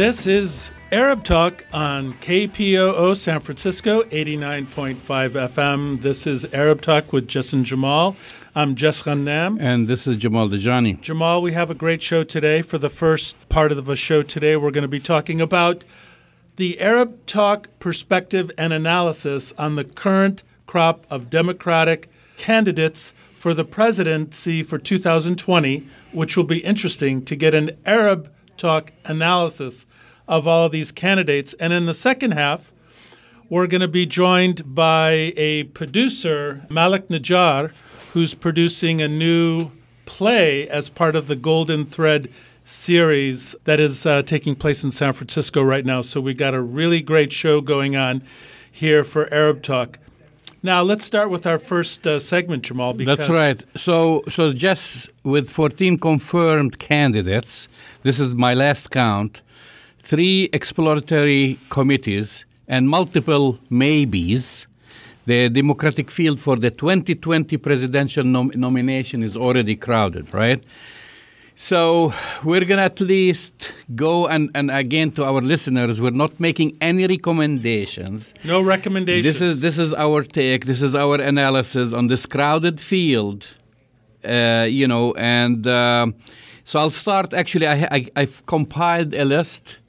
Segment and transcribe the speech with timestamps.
[0.00, 6.00] This is Arab Talk on KPOO San Francisco, 89.5 FM.
[6.00, 8.16] This is Arab Talk with Jess and Jamal.
[8.54, 9.60] I'm Jess Ghannam.
[9.60, 11.02] And this is Jamal Dajani.
[11.02, 12.62] Jamal, we have a great show today.
[12.62, 15.84] For the first part of the show today, we're going to be talking about
[16.56, 22.08] the Arab Talk perspective and analysis on the current crop of Democratic
[22.38, 28.30] candidates for the presidency for 2020, which will be interesting to get an Arab
[28.60, 29.86] Talk analysis
[30.28, 31.54] of all of these candidates.
[31.54, 32.72] And in the second half,
[33.48, 37.72] we're going to be joined by a producer, Malik Najjar,
[38.12, 39.72] who's producing a new
[40.06, 42.30] play as part of the Golden Thread
[42.64, 46.02] series that is uh, taking place in San Francisco right now.
[46.02, 48.22] So we got a really great show going on
[48.70, 49.98] here for Arab Talk.
[50.62, 52.92] Now let's start with our first uh, segment, Jamal.
[52.92, 53.62] That's right.
[53.76, 57.66] So, so just with 14 confirmed candidates,
[58.02, 59.42] this is my last count.
[60.02, 64.66] Three exploratory committees and multiple maybes.
[65.26, 70.62] The Democratic field for the 2020 presidential nom- nomination is already crowded, right?
[71.62, 76.40] So we're going to at least go and, and again to our listeners, we're not
[76.40, 78.32] making any recommendations.
[78.44, 79.26] No recommendations.
[79.26, 80.64] This is this is our take.
[80.64, 83.46] This is our analysis on this crowded field.
[84.24, 86.06] Uh, you know, and uh,
[86.70, 87.34] so I'll start.
[87.42, 89.80] Actually, I, I I've compiled a list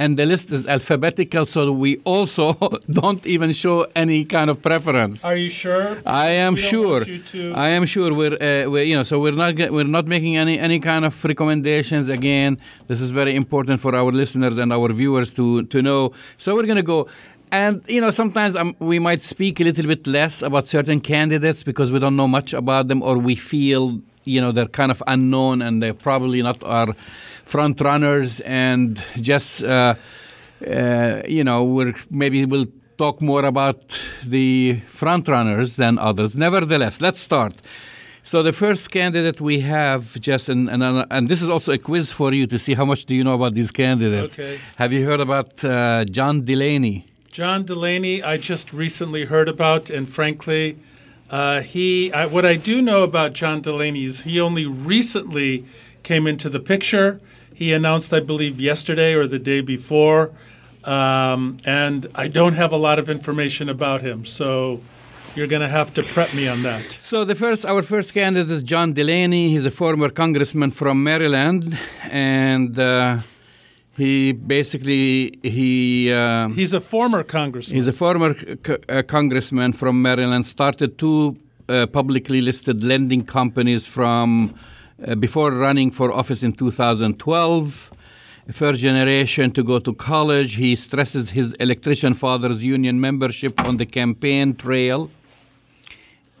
[0.00, 2.54] and the list is alphabetical, so we also
[3.00, 5.26] don't even show any kind of preference.
[5.26, 6.00] Are you sure?
[6.06, 7.04] I am sure.
[7.66, 8.14] I am sure.
[8.14, 11.22] We're, uh, we're, you know, so we're not we're not making any any kind of
[11.22, 12.08] recommendations.
[12.08, 16.12] Again, this is very important for our listeners and our viewers to to know.
[16.38, 17.06] So we're gonna go.
[17.52, 21.64] And you know, sometimes um, we might speak a little bit less about certain candidates
[21.64, 25.02] because we don't know much about them, or we feel you know they're kind of
[25.06, 26.94] unknown and they're probably not our
[27.44, 29.94] front runners and just uh,
[30.66, 32.66] uh, you know we're maybe we'll
[32.98, 36.36] talk more about the front runners than others.
[36.36, 37.54] Nevertheless let's start.
[38.22, 42.12] So the first candidate we have just and, and, and this is also a quiz
[42.12, 44.38] for you to see how much do you know about these candidates.
[44.38, 44.58] Okay.
[44.76, 47.06] Have you heard about uh, john delaney?
[47.30, 50.76] John delaney i just recently heard about and frankly
[51.30, 55.64] uh, he I, what i do know about john delaney is he only recently
[56.02, 57.20] came into the picture
[57.60, 60.30] he announced, I believe, yesterday or the day before.
[60.82, 64.24] Um, and I don't have a lot of information about him.
[64.24, 64.80] So
[65.34, 66.96] you're going to have to prep me on that.
[67.02, 69.50] So the first, our first candidate is John Delaney.
[69.50, 73.18] He's a former congressman from Maryland, and uh,
[74.00, 77.76] he basically he uh, he's a former congressman.
[77.76, 78.32] He's a former
[78.66, 80.46] co- uh, congressman from Maryland.
[80.46, 81.36] Started two
[81.68, 84.54] uh, publicly listed lending companies from
[85.06, 87.90] uh, before running for office in 2012.
[88.50, 90.54] First generation to go to college.
[90.54, 95.10] He stresses his electrician father's union membership on the campaign trail.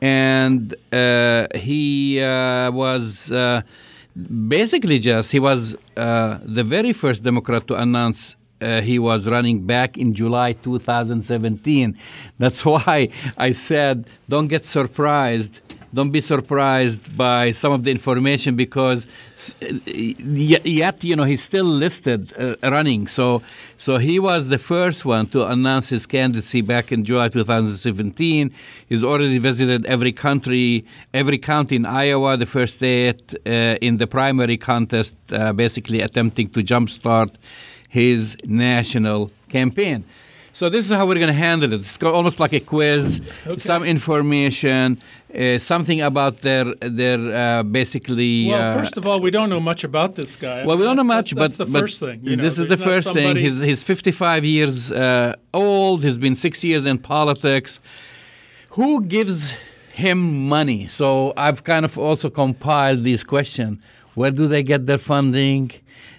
[0.00, 3.62] And uh, he uh, was uh,
[4.48, 9.64] basically just, he was uh, the very first Democrat to announce uh, he was running
[9.66, 11.96] back in July 2017.
[12.38, 15.60] That's why I said, don't get surprised
[15.92, 19.06] don't be surprised by some of the information because
[19.86, 23.06] yet you know he's still listed uh, running.
[23.06, 23.42] So
[23.76, 28.52] so he was the first one to announce his candidacy back in July 2017.
[28.88, 34.06] He's already visited every country, every county in Iowa, the first state uh, in the
[34.06, 37.34] primary contest, uh, basically attempting to jumpstart
[37.88, 40.04] his national campaign.
[40.52, 41.80] So this is how we're going to handle it.
[41.80, 43.60] It's almost like a quiz, okay.
[43.60, 45.00] some information,
[45.34, 48.48] uh, something about their their uh, basically.
[48.48, 50.64] Well, uh, first of all, we don't know much about this guy.
[50.64, 52.24] Well, we don't know much, that's, that's but the but first thing.
[52.24, 53.34] this know, is the first somebody...
[53.34, 53.42] thing.
[53.42, 56.02] He's he's 55 years uh, old.
[56.02, 57.80] He's been six years in politics.
[58.70, 59.54] Who gives
[59.92, 60.88] him money?
[60.88, 63.78] So I've kind of also compiled these questions.
[64.14, 65.70] Where do they get their funding?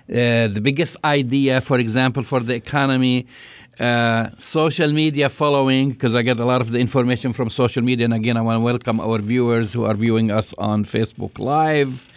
[0.09, 3.27] Uh, the biggest idea, for example, for the economy
[3.79, 8.05] uh, social media following, because I get a lot of the information from social media.
[8.05, 12.07] And again, I want to welcome our viewers who are viewing us on Facebook Live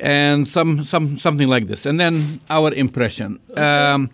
[0.00, 1.86] and some, some something like this.
[1.86, 3.40] And then our impression.
[3.50, 3.62] Okay.
[3.62, 4.10] Um,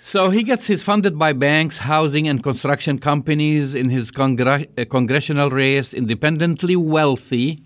[0.00, 4.84] so he gets his funded by banks, housing, and construction companies in his congr- uh,
[4.86, 7.60] congressional race, independently wealthy.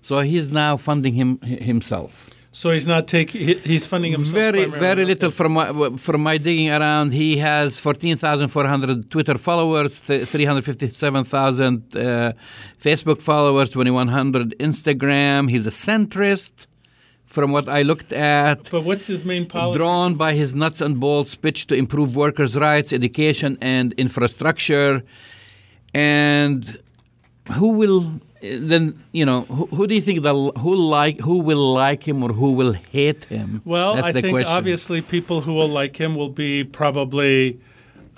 [0.00, 2.30] So he's now funding him himself.
[2.54, 3.58] So he's not taking.
[3.60, 4.34] He's funding himself.
[4.34, 7.12] Very, very little from my, from my digging around.
[7.12, 12.34] He has fourteen thousand four hundred Twitter followers, three hundred fifty-seven thousand uh,
[12.78, 15.48] Facebook followers, twenty-one hundred Instagram.
[15.48, 16.66] He's a centrist,
[17.24, 18.70] from what I looked at.
[18.70, 19.78] But what's his main policy?
[19.78, 25.02] Drawn by his nuts and bolts pitch to improve workers' rights, education, and infrastructure.
[25.94, 26.78] And
[27.52, 31.72] who will then you know who, who do you think that who like who will
[31.72, 33.62] like him or who will hate him?
[33.64, 34.52] Well, That's I the think question.
[34.52, 37.60] obviously people who will like him will be probably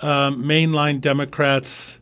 [0.01, 1.99] um, mainline Democrats,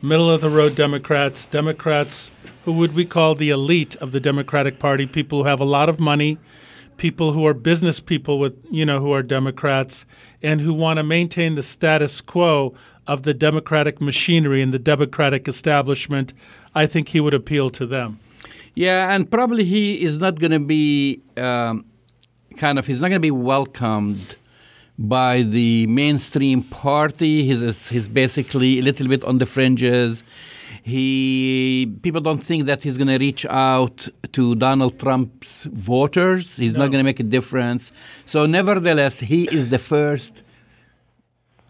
[0.00, 2.30] middle of the road Democrats, Democrats
[2.64, 5.88] who would we call the elite of the Democratic Party, people who have a lot
[5.88, 6.38] of money,
[6.96, 10.06] people who are business people with you know who are Democrats
[10.42, 12.74] and who want to maintain the status quo
[13.06, 16.32] of the Democratic machinery and the Democratic establishment.
[16.74, 18.18] I think he would appeal to them.
[18.74, 21.84] Yeah, and probably he is not going to be um,
[22.56, 24.36] kind of he's not going to be welcomed
[24.98, 27.44] by the mainstream party.
[27.44, 30.22] He's he's basically a little bit on the fringes.
[30.82, 36.56] He people don't think that he's going to reach out to Donald Trump's voters.
[36.56, 36.80] He's No.
[36.80, 37.92] not going to make a difference.
[38.24, 40.42] So, nevertheless, he is the first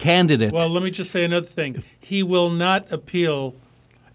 [0.02, 0.52] candidate.
[0.52, 1.84] Well, let me just say another thing.
[2.00, 3.54] He will not appeal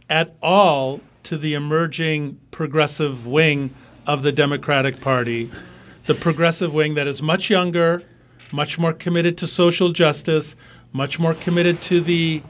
[0.10, 3.74] at all to the emerging progressive wing
[4.06, 5.50] of the Democratic Party,
[6.06, 8.04] the progressive wing that is much younger,
[8.52, 10.56] much more committed to social justice,
[10.94, 12.42] much more committed to the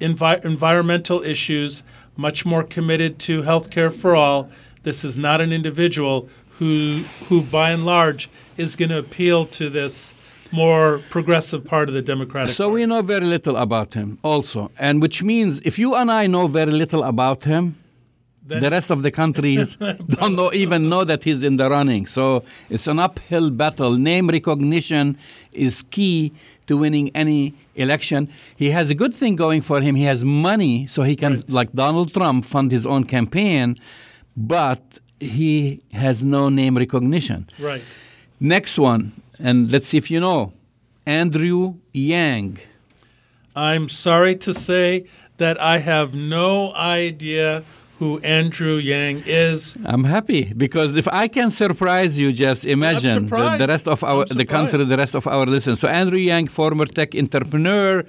[0.00, 1.82] envi- environmental issues,
[2.16, 4.50] much more committed to health care for all.
[4.82, 6.28] This is not an individual
[6.58, 10.14] who, who by and large, is going to appeal to this
[10.52, 12.74] more progressive part of the Democratic So Party.
[12.82, 14.70] we know very little about him also.
[14.78, 17.76] And which means if you and I know very little about him,
[18.46, 19.56] Then- the rest of the country
[20.20, 22.06] don't know, even know that he's in the running.
[22.06, 23.92] So it's an uphill battle.
[23.96, 25.16] Name recognition
[25.52, 26.32] is key
[26.68, 28.28] to winning any election.
[28.56, 29.94] He has a good thing going for him.
[29.96, 31.50] He has money, so he can, Right.
[31.50, 33.76] like Donald Trump, fund his own campaign,
[34.36, 34.80] but
[35.20, 37.48] he has no name recognition.
[37.58, 37.82] Right.
[38.40, 40.52] Next one, and let's see if you know
[41.06, 42.58] Andrew Yang.
[43.54, 45.06] I'm sorry to say
[45.38, 47.64] that I have no idea
[47.98, 49.76] who Andrew Yang is.
[49.84, 54.26] I'm happy because if I can surprise you, just imagine the, the rest of our
[54.26, 55.80] the country, the rest of our listeners.
[55.80, 58.04] So Andrew Yang, former tech entrepreneur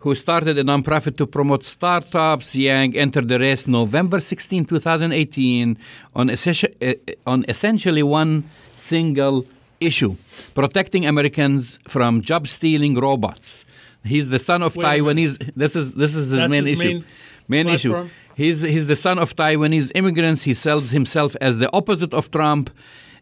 [0.00, 2.56] who started a nonprofit to promote startups.
[2.56, 5.78] Yang entered the race November 16, 2018
[6.14, 6.36] on, eh,
[6.80, 6.94] eh,
[7.26, 8.44] on essentially one
[8.74, 9.46] single
[9.80, 10.16] issue,
[10.54, 13.64] protecting Americans from job stealing robots.
[14.04, 14.84] He's the son of Wait.
[14.86, 15.52] Taiwanese.
[15.56, 16.88] This is this is his That's main his issue.
[16.88, 17.04] main
[17.48, 18.08] main issue.
[18.36, 20.44] He's, he's the son of Taiwanese immigrants.
[20.44, 22.70] He sells himself as the opposite of Trump,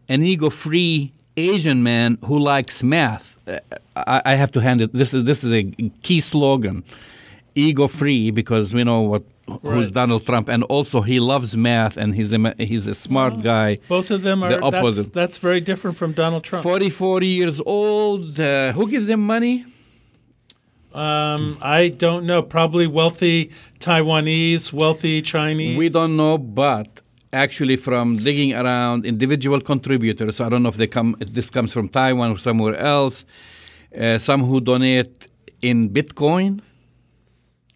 [0.07, 3.37] an ego free Asian man who likes math.
[3.45, 3.59] Uh,
[3.97, 4.93] I, I have to hand it.
[4.93, 5.63] This is, this is a
[6.03, 6.83] key slogan
[7.55, 9.23] ego free because we know what
[9.61, 9.93] who's Right.
[9.93, 13.77] Donald Trump, and also he loves math and he's a, he's a smart guy.
[13.87, 15.13] Both of them are The that's, opposite.
[15.13, 16.63] that's very different from Donald Trump.
[16.63, 18.39] 44 years old.
[18.39, 19.65] Uh, who gives him money?
[20.93, 22.41] Um, I don't know.
[22.41, 25.77] Probably wealthy Taiwanese, wealthy Chinese.
[25.77, 30.87] We don't know, but actually, from digging around individual contributors, I don't know if they
[30.87, 31.15] come.
[31.19, 33.23] If this comes from Taiwan or somewhere else.
[33.95, 35.27] Uh, some who donate
[35.61, 36.61] in Bitcoin.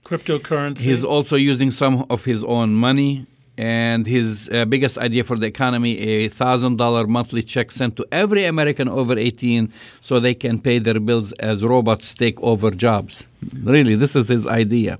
[0.04, 0.80] Cryptocurrency.
[0.80, 3.26] He's also using some of his own money.
[3.56, 8.06] And his uh, biggest idea for the economy a thousand dollar monthly check sent to
[8.12, 13.28] every American over 18 so they can pay their bills as robots take over jobs.
[13.62, 14.98] Really, this is his idea.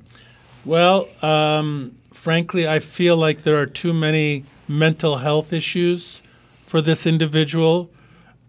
[0.66, 6.22] Well, um, frankly, I feel like there are too many mental health issues
[6.66, 7.90] for this individual,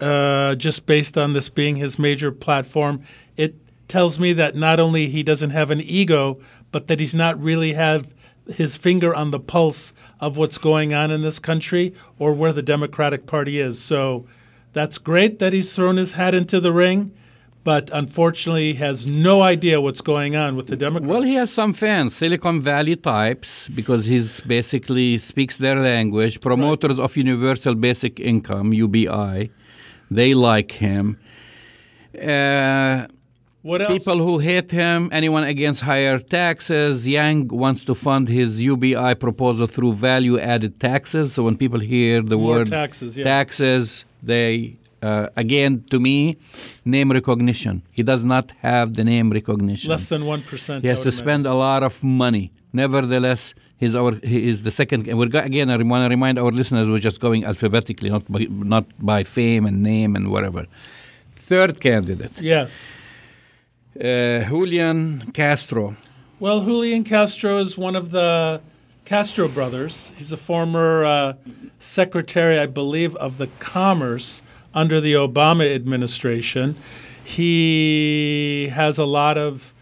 [0.00, 3.00] uh, just based on this being his major platform.
[3.36, 3.54] It
[3.94, 6.40] tells me that not only he doesn't have an ego,
[6.72, 8.00] but that he's not really have
[8.48, 12.66] his finger on the pulse of what's going on in this country or where the
[12.74, 13.80] Democratic Party is.
[13.80, 14.26] So
[14.72, 17.12] that's great that he's thrown his hat into the ring,
[17.62, 21.12] but unfortunately has no idea what's going on with the Democrats.
[21.12, 26.40] Well, he has some fans, Silicon Valley types, because he's basically speaks their language.
[26.40, 29.52] Promoters of universal basic income (UBI),
[30.10, 31.16] they like him.
[32.20, 33.06] Uh,
[33.68, 33.92] what else?
[33.96, 37.08] people who hate him, anyone against higher taxes.
[37.18, 41.26] Yang wants to fund his UBI proposal through value-added taxes.
[41.34, 43.24] So when people hear the More word taxes, yeah.
[43.24, 44.76] taxes, they
[45.08, 46.36] uh, again to me
[46.84, 47.74] name recognition.
[47.98, 49.88] He does not have the name recognition.
[49.94, 50.78] Less than one percent.
[50.84, 52.46] He has to spend a lot of money.
[52.82, 55.00] Nevertheless, he's our he is the second.
[55.08, 55.70] And we're go, again.
[55.70, 58.40] I want to remind our listeners we're just going alphabetically, not by,
[58.74, 60.66] not by fame and name and whatever.
[61.50, 62.92] Third candidate, Yes.
[63.98, 65.96] Uh, Julian Castro.
[66.40, 68.60] Well, Julian Castro is one of the
[69.04, 70.12] Castro brothers.
[70.16, 71.32] He's a former uh,
[71.78, 74.42] secretary, I believe, of the Commerce
[74.74, 76.76] under the Obama administration.
[77.22, 79.72] He has a lot of,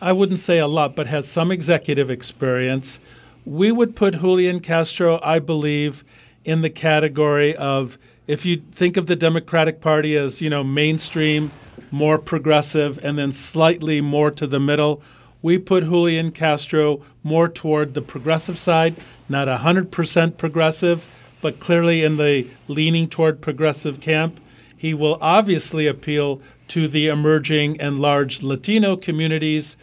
[0.00, 2.98] I wouldn't say a lot, but has some executive experience.
[3.44, 6.04] We would put Julian Castro, I believe,
[6.44, 11.50] in the category of if you think of the Democratic Party as, you know, mainstream,
[11.90, 15.02] more progressive, and then slightly more to the middle,
[15.42, 18.96] we put Julian Castro more toward the progressive side,
[19.28, 24.38] not 100% progressive, but clearly in the leaning toward progressive camp.
[24.76, 29.76] He will obviously appeal to the emerging and large Latino communities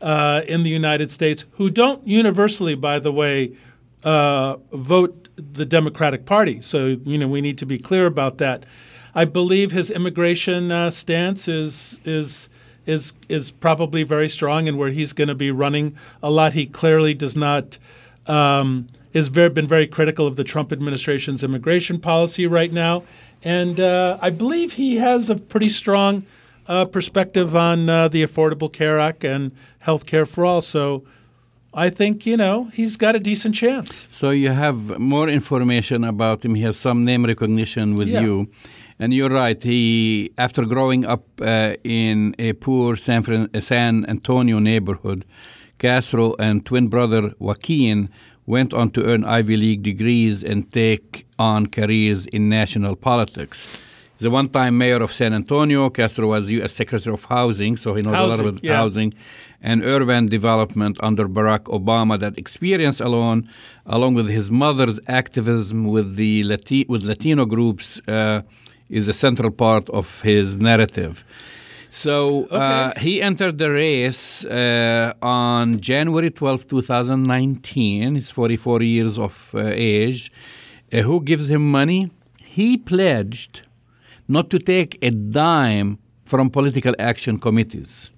[0.00, 3.56] uh, in the United States who don't universally, by the way,
[4.02, 6.60] uh, vote the Democratic Party.
[6.60, 8.64] So, you know, we need to be clear about that.
[9.14, 12.48] I believe his immigration uh, stance is is
[12.86, 16.52] is is probably very strong, and where he's going to be running a lot.
[16.54, 17.78] He clearly does not
[18.26, 23.04] um, is very, been very critical of the Trump administration's immigration policy right now,
[23.42, 26.24] and uh, I believe he has a pretty strong
[26.66, 30.60] uh, perspective on uh, the Affordable Care Act and health care for all.
[30.62, 31.04] So
[31.72, 34.08] I think you know he's got a decent chance.
[34.10, 36.54] So you have more information about him.
[36.54, 38.22] He has some name recognition with Yeah.
[38.22, 38.48] you,
[38.98, 39.62] and you're right.
[39.62, 45.24] He, after growing up uh, in a poor San, Fran- uh, San Antonio neighborhood,
[45.78, 48.08] Castro and twin brother Joaquin
[48.46, 53.66] went on to earn Ivy League degrees and take on careers in national politics.
[54.16, 55.90] He's a one-time mayor of San Antonio.
[55.90, 56.72] Castro was U.S.
[56.72, 58.76] Secretary of Housing, so he knows a lot about yeah.
[58.76, 59.12] housing
[59.60, 62.20] and urban development under Barack Obama.
[62.20, 63.50] That experience alone,
[63.86, 68.42] along with his mother's activism with the Lati- with Latino groups, uh,
[68.98, 71.24] is a central part of his narrative.
[71.90, 78.14] So uh, he entered the race uh, on January 12, 2019.
[78.16, 80.30] He's 44 years of uh, age.
[80.92, 82.10] Uh, who gives him money?
[82.38, 83.62] He pledged
[84.26, 88.10] not to take a dime from political action committees.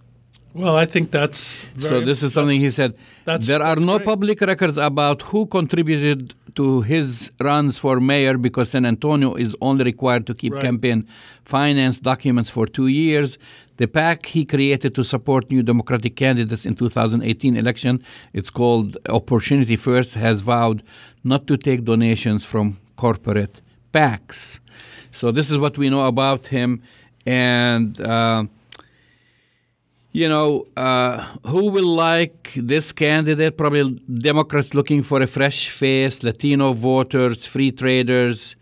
[0.54, 2.95] Well, I think that's So this is something he said.
[3.26, 4.06] there are no great.
[4.06, 9.84] public records about who contributed to his runs for mayor because San Antonio is only
[9.84, 10.62] required to keep Right.
[10.68, 11.06] campaign
[11.44, 13.38] finance documents for two years.
[13.76, 17.94] The PAC he created to support new Democratic candidates in 2018 election,
[18.32, 20.82] it's called Opportunity First, has vowed
[21.22, 23.60] not to take donations from corporate
[23.92, 24.60] PACs.
[25.12, 26.82] So this is what we know about him,
[27.26, 28.00] and.
[28.00, 28.44] Uh,
[30.16, 33.58] you know, uh, who will like this candidate?
[33.58, 38.56] Probably Democrats looking for a fresh face, Latino voters, free traders.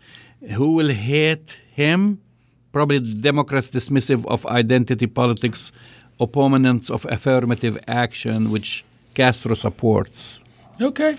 [0.57, 2.19] Who will hate him?
[2.73, 5.71] Probably Democrats dismissive of identity politics,
[6.19, 8.83] opponents of affirmative action, which
[9.13, 10.41] Castro supports.
[10.81, 11.17] okay.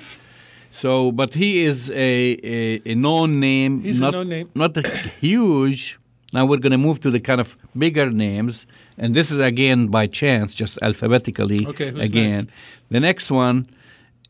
[0.71, 3.81] So, but he is a, a, a known name.
[3.81, 4.51] He's a not, known name.
[4.55, 4.87] Not a
[5.19, 5.99] huge.
[6.35, 8.67] Now we're going to move to the kind of bigger names,
[8.99, 11.67] and this is again by chance, just alphabetically.
[11.67, 12.53] Okay, who's again, next?
[12.91, 13.69] the next one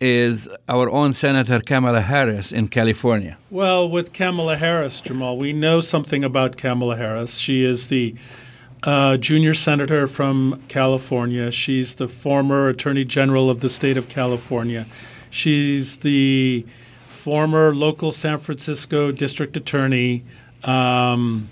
[0.00, 3.38] is our own Senator Kamala Harris in California.
[3.50, 7.38] Well, with Kamala Harris, Jamal, we know something about Kamala Harris.
[7.38, 8.14] She is the
[8.82, 11.50] uh, junior senator from California.
[11.50, 14.86] She's the former attorney general of the state of California.
[15.30, 16.66] She's the
[17.08, 20.24] former local San Francisco district attorney.
[20.62, 21.48] Um,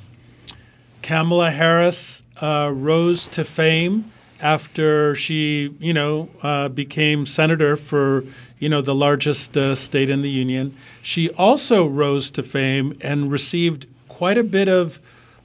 [1.04, 8.24] Kamala Harris uh, rose to fame after she, you know, uh, became senator for,
[8.58, 10.74] you know, the largest uh, state in the union.
[11.02, 14.98] She also rose to fame and received quite a bit of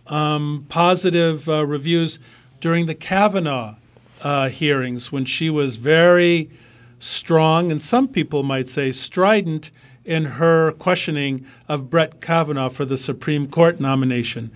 [0.08, 2.20] um, positive uh, reviews
[2.62, 3.76] during the Kavanaugh
[4.22, 6.50] uh, hearings when she was very
[7.00, 9.72] strong and some people might say strident
[10.06, 14.52] in her questioning of Brett Kavanaugh for the Supreme Court nomination.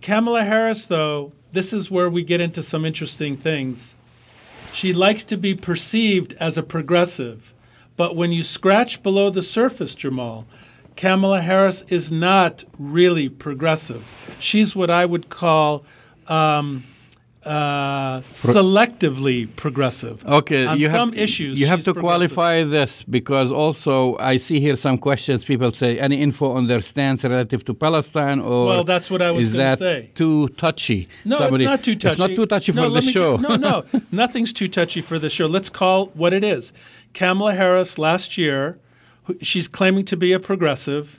[0.00, 3.96] Kamala Harris, though, this is where we get into some interesting things.
[4.72, 7.52] She likes to be perceived as a progressive,
[7.96, 10.46] but when you scratch below the surface, Jamal,
[10.96, 14.36] Kamala Harris is not really progressive.
[14.38, 15.84] She's what I would call
[16.28, 16.84] um,
[17.50, 20.16] uh, selectively progressive.
[20.26, 21.58] Okay, on you some have, issues.
[21.60, 25.44] You have to qualify this because also I see here some questions.
[25.44, 29.30] People say any info on their stance relative to Palestine, or Well, that's what I
[29.30, 30.10] was is gonna that say.
[30.14, 31.08] too touchy?
[31.24, 32.08] No, Somebody- it's not too touchy.
[32.08, 33.36] It's not too touchy No, for the show.
[33.36, 35.46] ju- no, no, nothing's too touchy for the show.
[35.46, 36.72] Let's call what it is.
[37.14, 38.78] Kamala Harris last year,
[39.42, 41.18] she's claiming to be a progressive.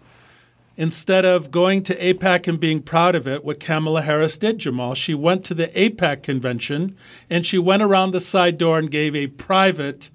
[0.81, 4.95] Instead of going to AIPAC and being proud of it, what Kamala Harris did, Jamal,
[4.95, 6.97] she went to the AIPAC convention
[7.29, 10.09] and she went around the side door and gave a private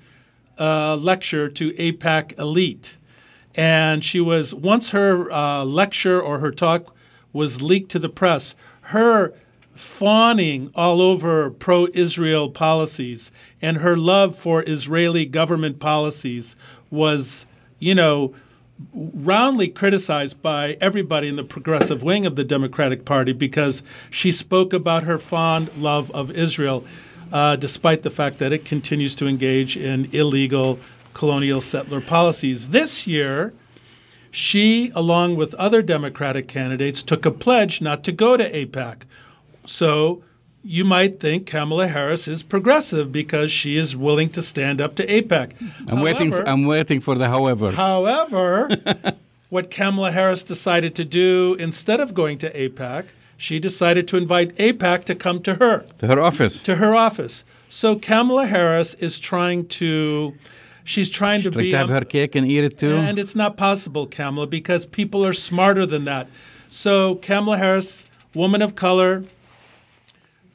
[0.59, 2.97] uh, lecture to AIPAC elite.
[3.55, 6.93] And she was, once her uh, lecture or her talk
[7.33, 8.57] was leaked to the press.
[8.91, 9.35] Her
[9.77, 13.31] fawning all over pro Israel policies
[13.63, 16.57] and her love for Israeli government policies
[16.91, 17.47] was,
[17.79, 18.35] you know,
[18.93, 24.73] roundly criticized by everybody in the progressive wing of the Democratic Party because she spoke
[24.73, 26.85] about her fond love of Israel,
[27.33, 30.79] uh, despite the fact that it continues to engage in illegal
[31.15, 32.69] colonial settler policies.
[32.69, 33.55] This year,
[34.31, 39.03] she, along with other Democratic candidates, took a pledge not to go to AIPAC.
[39.65, 40.23] So
[40.67, 45.07] you might think Kamala Harris is progressive because she is willing to stand up to
[45.07, 45.53] AIPAC.
[45.61, 45.69] I'm
[45.99, 46.31] however, waiting.
[46.33, 47.71] For, I'm waiting for the however.
[47.73, 48.69] However,
[49.49, 53.05] what Kamala Harris decided to do instead of going to AIPAC,
[53.37, 56.61] she decided to invite AIPAC to come to her, to her office.
[56.63, 57.45] to her office.
[57.71, 60.35] So Kamala Harris is trying to,
[60.85, 62.97] she's trying to Like be to have a- her cake and eat it too.
[62.97, 66.29] and it's not possible, Kamala, because people are smarter than that.
[66.69, 69.25] So, Kamala Harris, woman of color,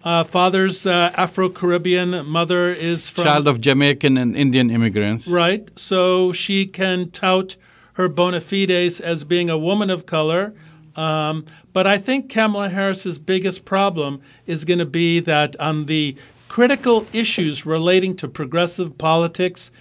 [0.03, 3.25] uh, father's uh, Afro Caribbean, mother is from.
[3.25, 5.27] Child of Jamaican and Indian immigrants.
[5.27, 5.69] Right.
[5.77, 7.55] So she can tout
[7.93, 10.53] her bona fides as being a woman of color.
[10.95, 16.15] Um, but I think Kamala Harris's biggest problem is going to be that on the
[16.49, 19.71] critical issues relating to progressive politics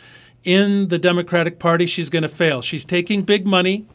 [0.44, 2.62] in the Democratic Party, she's going to fail.
[2.62, 3.86] She's taking big money.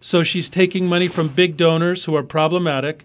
[0.00, 3.04] So she's taking money from big donors who are problematic.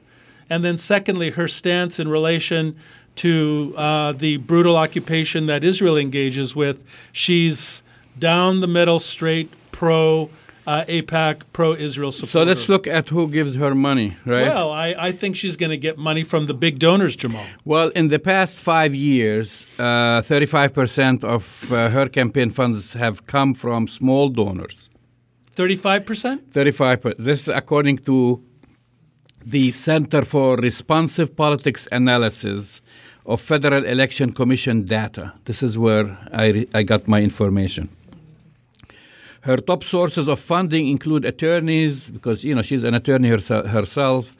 [0.49, 2.75] And then, secondly, her stance in relation
[3.17, 6.83] to uh, the brutal occupation that Israel engages with.
[7.11, 7.81] She's
[8.19, 10.29] down the middle, straight, pro
[10.67, 12.31] uh, AIPAC, pro Israel supporter.
[12.31, 14.47] So let's look at who gives her money, right?
[14.47, 17.45] Well, I, I think she's going to get money from the big donors, Jamal.
[17.65, 23.53] Well, in the past five years, uh, 35% of uh, her campaign funds have come
[23.53, 24.89] from small donors.
[25.55, 26.51] 35%?
[26.51, 27.17] 35%.
[27.17, 28.43] This is according to
[29.45, 32.81] the Center for Responsive Politics Analysis
[33.27, 35.34] of Federal Election Commission data.
[35.45, 37.89] This is where I, I got my information.
[39.41, 44.36] Her top sources of funding include attorneys, because you know she's an attorney herse- herself,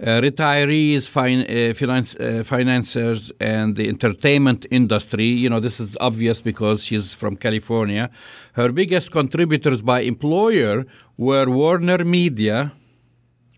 [0.00, 5.26] uh, retirees, fin- uh, finance, uh, financiers, and the entertainment industry.
[5.26, 8.08] You know this is obvious because she's from California.
[8.52, 10.86] Her biggest contributors by employer
[11.18, 12.72] were Warner Media,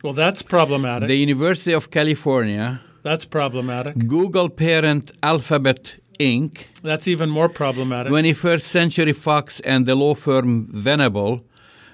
[0.02, 1.08] Well, that's problematic.
[1.08, 4.06] the University of California, that's problematic.
[4.06, 8.10] Google parent Alphabet Inc., That's even more problematic.
[8.12, 11.44] 21st Century Fox, and the law firm Venable.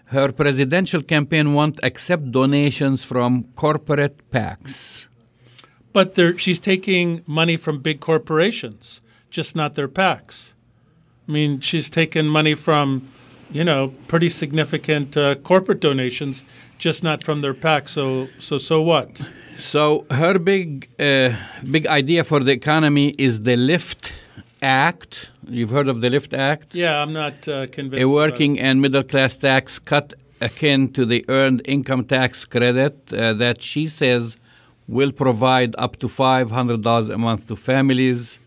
[0.07, 5.07] Her presidential campaign won't accept donations from corporate PACs.
[5.93, 10.53] But she's taking money from big corporations, just not their PACs.
[11.29, 13.09] I mean, she's taken money from,
[13.53, 16.43] you know, pretty significant uh, corporate donations,
[16.79, 17.91] just not from their PACs.
[17.91, 19.21] So, so, so what?
[19.59, 21.37] So her big, uh,
[21.71, 24.13] big idea for the economy is the Lift
[24.63, 25.31] Act.
[25.49, 26.75] You've heard of the Lift Act?
[26.75, 28.03] Yeah, I'm not uh, convinced.
[28.03, 33.33] a working and middle class tax cut akin to the earned income tax credit uh,
[33.35, 34.37] that she says
[34.89, 38.39] will provide up to $500 a month to families.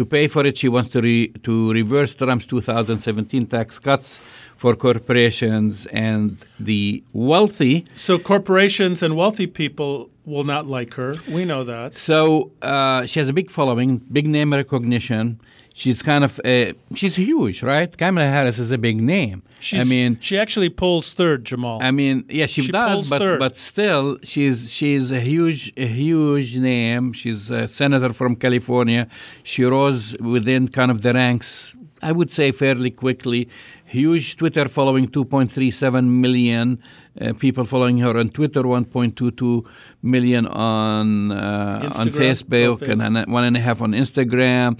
[0.00, 4.18] To pay for it, she wants to, re- to reverse Trump's 2017 tax cuts
[4.56, 7.84] for corporations and the wealthy.
[7.96, 11.12] So corporations and wealthy people will not like her.
[11.28, 11.98] We know that.
[11.98, 15.38] So uh, she has a big following, big name recognition.
[15.82, 17.90] She's kind of a, she's huge, right?
[17.96, 19.42] Kamala Harris is a big name.
[19.60, 21.78] She's, I mean, she actually pulls third, Jamal.
[21.82, 23.38] I mean, yeah, she, She does, but third.
[23.44, 27.14] but still, she's she's a huge a huge name.
[27.14, 29.02] She's a senator from California.
[29.42, 31.74] She rose within kind of the ranks.
[32.02, 33.48] I would say fairly quickly.
[33.86, 36.78] Huge Twitter following, 2.37 million
[37.20, 39.64] uh, people following her on Twitter, 1.22
[40.02, 44.78] million on uh, on Facebook, oh, and an- one and a half on Instagram.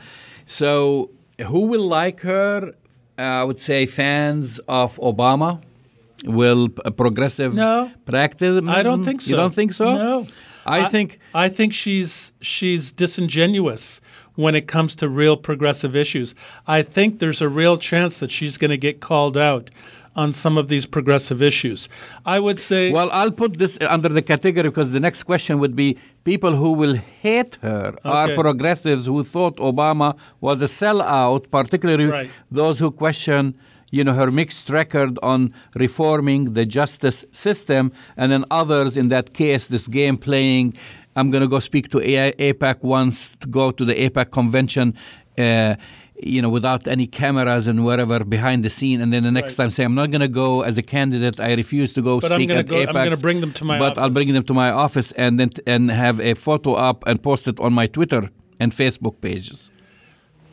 [0.50, 1.10] So,
[1.46, 2.74] who will like her?
[3.16, 5.62] Uh, I would say fans of Obama
[6.24, 7.90] will p- progressive No.
[8.04, 8.60] practice.
[8.66, 9.30] I don't think so.
[9.30, 9.84] You don't think so?
[9.94, 10.26] No.
[10.66, 14.00] I, think I think she's she's disingenuous
[14.34, 16.34] when it comes to real progressive issues.
[16.66, 19.70] I think there's a real chance that she's going to get called out
[20.16, 21.88] on some of these progressive issues.
[22.26, 25.76] I would say Well, I'll put this under the category because the next question would
[25.76, 32.06] be people who will hate her are progressives who thought Obama was a sellout, particularly
[32.06, 32.30] Right.
[32.50, 33.54] those who question
[33.92, 39.34] you know her mixed record on reforming the justice system and then others in that
[39.34, 40.72] case this game playing
[41.16, 44.94] i'm going to go speak to AIPAC once to go to the AIPAC convention
[45.38, 45.74] uh,
[46.22, 49.64] you know, without any cameras and whatever behind the scene, and then the next Right.
[49.64, 51.40] time say, "I'm not going to go as a candidate.
[51.40, 53.52] I refuse to go But I'm speak gonna at go- I'm Apex, gonna bring them
[53.52, 56.74] to my But I'll bring them to my office and then and have a photo
[56.74, 59.70] up and post it on my Twitter and Facebook pages.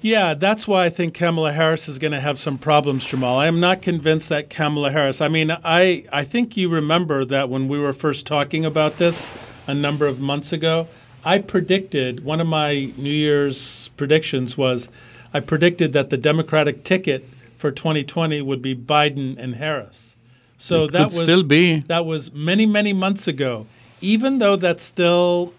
[0.01, 3.39] Yeah, that's why I think Kamala Harris is going to have some problems, Jamal.
[3.39, 5.21] I am not convinced that Kamala Harris.
[5.21, 9.25] I mean, I I think you remember that when we were first talking about this
[9.65, 10.87] a number of months ago,
[11.25, 14.87] I predicted one of my New Year's predictions was
[15.37, 17.23] I predicted that the Democratic ticket
[17.55, 20.15] for 2020 would be Biden and Harris.
[20.57, 21.81] So It that was still be.
[21.81, 23.67] that was many many months ago.
[24.01, 25.53] Even though that's still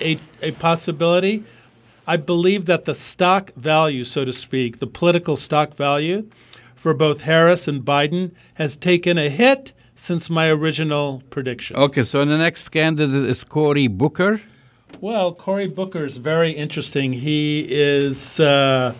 [0.00, 1.44] a a possibility,
[2.04, 6.26] I believe that the stock value, so to speak, the political stock value
[6.74, 11.76] for both Harris and Biden has taken a hit since my original prediction.
[11.76, 14.40] Okay, so the next candidate is Cory Booker.
[15.00, 17.12] Well, Cory Booker is very interesting.
[17.12, 18.94] He is uh,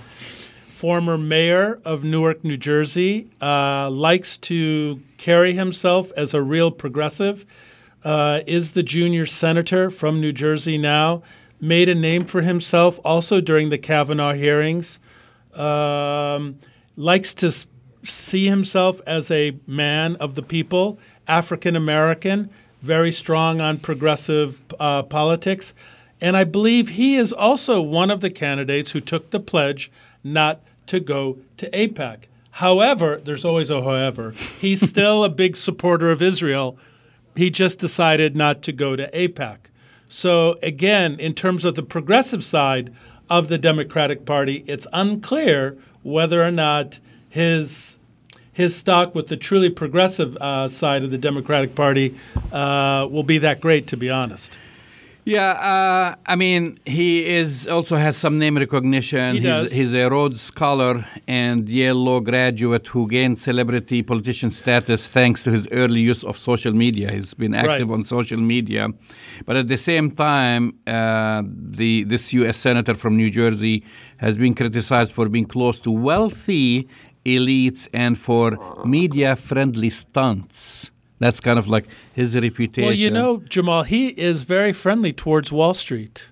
[0.82, 7.46] former mayor of Newark, New Jersey, uh, likes to carry himself as a real progressive,
[8.02, 11.22] uh, is the junior senator from New Jersey now,
[11.60, 14.98] made a name for himself also during the Kavanaugh hearings,
[15.54, 16.58] um,
[16.96, 17.54] likes to
[18.02, 25.04] see himself as a man of the people, African American, very strong on progressive uh,
[25.04, 25.74] politics.
[26.20, 29.92] And I believe he is also one of the candidates who took the pledge
[30.24, 30.60] not
[30.92, 32.24] to go to AIPAC.
[32.52, 36.76] However, there's always a however, he's still a big supporter of Israel.
[37.34, 39.56] He just decided not to go to AIPAC.
[40.10, 42.94] So, again, in terms of the progressive side
[43.30, 46.98] of the Democratic Party, it's unclear whether or not
[47.30, 47.98] his
[48.52, 52.14] his stock with the truly progressive uh, side of the Democratic Party
[52.52, 54.58] uh, will be that great, to be honest.
[55.24, 59.34] Yeah, uh, I mean, he is also has some name recognition.
[59.34, 59.72] He he's, does.
[59.72, 65.52] he's a Rhodes Scholar and Yale Law graduate who gained celebrity politician status thanks to
[65.52, 67.12] his early use of social media.
[67.12, 67.94] He's been active Right.
[67.98, 68.88] on social media,
[69.46, 72.56] but at the same time, uh, the this U.S.
[72.56, 73.84] senator from New Jersey
[74.16, 76.88] has been criticized for being close to wealthy
[77.24, 80.90] elites and for media-friendly stunts.
[81.22, 82.84] That's kind of like his reputation.
[82.84, 86.26] Well, you know, Jamal, he is very friendly towards Wall Street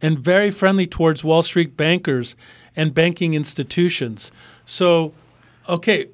[0.00, 2.34] and very friendly towards Wall Street bankers
[2.74, 4.32] and banking institutions.
[4.64, 5.12] So,
[5.68, 6.08] okay,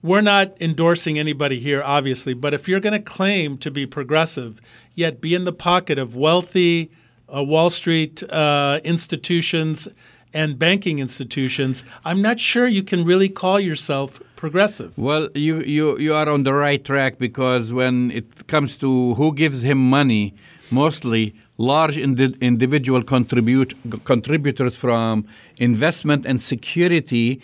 [0.00, 4.60] we're not endorsing anybody here, obviously, but if you're going to claim to be progressive,
[4.94, 6.88] yet be in the pocket of wealthy
[7.34, 9.88] uh, Wall Street uh, institutions
[10.32, 14.96] and banking institutions, I'm not sure you can really call yourself progressive.
[14.96, 19.34] Well, you, you, you are on the right track because when it comes to who
[19.34, 20.34] gives him money,
[20.70, 23.74] mostly large indi- individual contribute,
[24.04, 25.26] contributors from
[25.58, 27.42] investment and security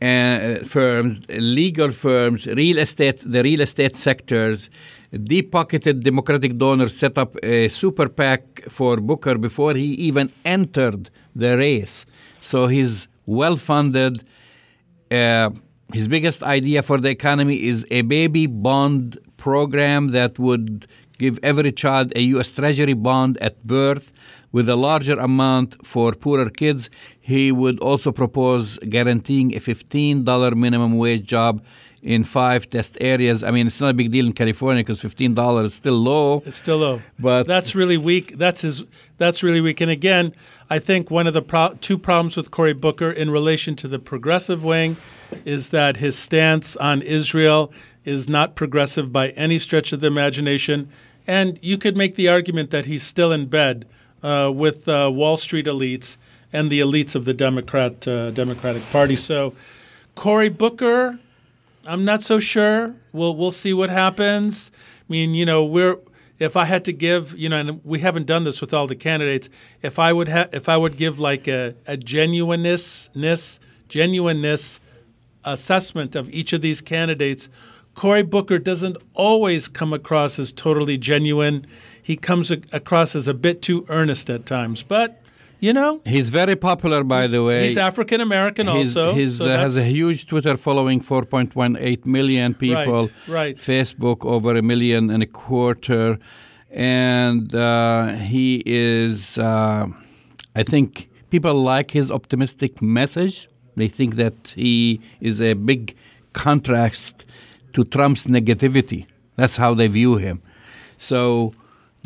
[0.00, 4.70] uh, firms, legal firms, real estate, the real estate sectors,
[5.24, 11.10] deep pocketed Democratic donors set up a super PAC for Booker before he even entered
[11.34, 12.06] the race.
[12.40, 14.22] So he's well funded.
[15.10, 15.50] Uh,
[15.92, 20.86] his biggest idea for the economy is a baby bond program that would
[21.18, 22.50] give every child a U.S.
[22.50, 24.12] Treasury bond at birth
[24.56, 26.88] with a larger amount for poorer kids.
[27.20, 31.62] He would also propose guaranteeing a $15 minimum wage job
[32.00, 33.44] in five test areas.
[33.44, 36.42] I mean, it's not a big deal in California because $15 is still low.
[36.46, 38.38] It's still low, But- that's really weak.
[38.38, 38.84] That's his.
[39.18, 39.82] That's really weak.
[39.82, 40.32] And again,
[40.70, 43.98] I think one of the pro- two problems with Cory Booker in relation to the
[43.98, 44.96] progressive wing
[45.44, 47.70] is that his stance on Israel
[48.06, 50.88] is not progressive by any stretch of the imagination.
[51.26, 53.84] And you could make the argument that he's still in bed
[54.54, 56.16] with uh, Wall Street elites
[56.52, 59.16] and the elites of the Democrat uh, Democratic Party.
[59.16, 59.54] So,
[60.14, 61.18] Cory Booker,
[61.86, 62.94] I'm not so sure.
[63.12, 64.70] We'll we'll see what happens.
[65.08, 65.98] I mean, you know, we're
[66.38, 68.96] if I had to give, you know, and we haven't done this with all the
[68.96, 69.48] candidates.
[69.82, 73.10] If I would if I would give like a, a genuineness,
[73.88, 74.80] genuineness
[75.44, 77.48] assessment of each of these candidates,
[77.94, 81.66] Cory Booker doesn't always come across as totally genuine.
[82.10, 85.08] He comes a- across as a bit too earnest at times, but
[85.58, 87.64] you know, He's very popular, by the way.
[87.64, 89.14] he's African American also.
[89.14, 93.10] he's, so uh, has a huge Twitter following, 4.18 million people.
[93.26, 93.56] right.
[93.56, 96.18] Facebook over a million and a quarter,
[96.70, 99.38] and uh, he is.
[99.38, 99.86] Uh,
[100.54, 103.48] I think people like his optimistic message.
[103.76, 105.82] They think that he is a big
[106.34, 107.24] contrast
[107.72, 109.06] to Trump's negativity.
[109.36, 110.40] That's how they view him.
[110.98, 111.52] So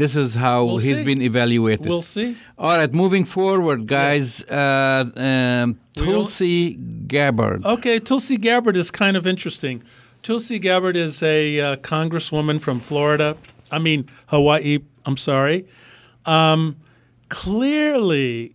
[0.00, 1.04] this is how We'll he's see.
[1.04, 1.86] been evaluated.
[1.86, 2.34] We'll see.
[2.58, 4.42] All right, moving forward, guys.
[4.44, 6.74] Uh, um, Tulsi
[7.06, 7.66] Gabbard.
[7.66, 9.82] Okay, Tulsi Gabbard is kind of interesting.
[10.22, 13.36] Tulsi Gabbard is a uh, congresswoman from Florida.
[13.70, 14.78] I mean, Hawaii.
[15.04, 15.66] I'm sorry.
[16.24, 16.76] Um,
[17.28, 18.54] clearly,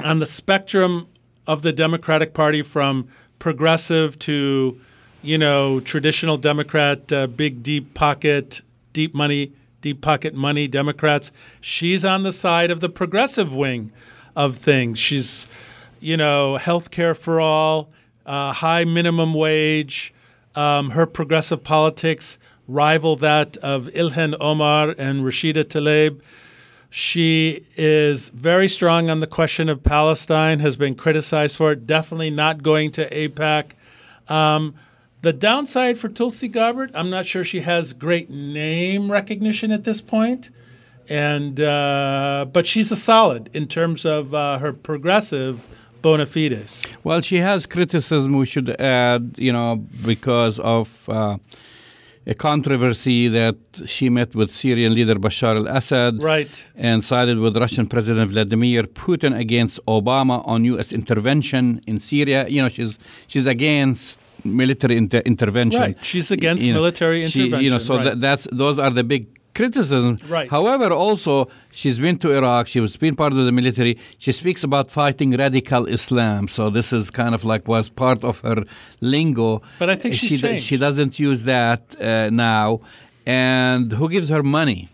[0.00, 1.08] on the spectrum
[1.46, 3.06] of the Democratic Party, from
[3.38, 4.80] progressive to,
[5.22, 8.62] you know, traditional Democrat, uh, big deep pocket,
[8.94, 9.52] deep money,
[9.88, 13.90] deep pocket money Democrats, she's on the side of the progressive wing
[14.36, 14.98] of things.
[14.98, 15.46] She's,
[15.98, 17.88] you know, health care for all,
[18.26, 20.12] uh, high minimum wage.
[20.54, 26.20] Um, her progressive politics rival that of Ilhan Omar and Rashida Tlaib.
[26.90, 32.30] She is very strong on the question of Palestine, has been criticized for it, definitely
[32.30, 33.72] not going to AIPAC.
[34.28, 34.74] Um,
[35.22, 40.00] the downside for Tulsi Gabbard, I'm not sure she has great name recognition at this
[40.00, 40.50] point,
[41.08, 45.66] and uh, but she's a solid in terms of uh, her progressive
[46.02, 46.86] bona fides.
[47.02, 51.38] Well, she has criticism, we should add, you know, because of uh,
[52.26, 56.22] a controversy that she met with Syrian leader Bashar al Assad.
[56.22, 56.64] Right.
[56.76, 60.92] And sided with Russian President Vladimir Putin against Obama on U.S.
[60.92, 62.46] intervention in Syria.
[62.48, 65.80] You know, she's she's against military inter- intervention.
[65.80, 65.96] Right.
[66.02, 68.04] She's against You know, military she- you know, intervention, so right.
[68.04, 70.22] that, that's those are the big criticisms.
[70.24, 70.48] Right.
[70.48, 72.68] However, also she's been to Iraq.
[72.68, 73.98] She was been part of the military.
[74.18, 76.46] She speaks about fighting radical Islam.
[76.48, 78.62] So this is kind of like was part of her
[79.00, 79.62] lingo.
[79.78, 80.62] But I think she changed.
[80.64, 82.80] she doesn't use that uh, now.
[83.26, 84.88] And who gives her money?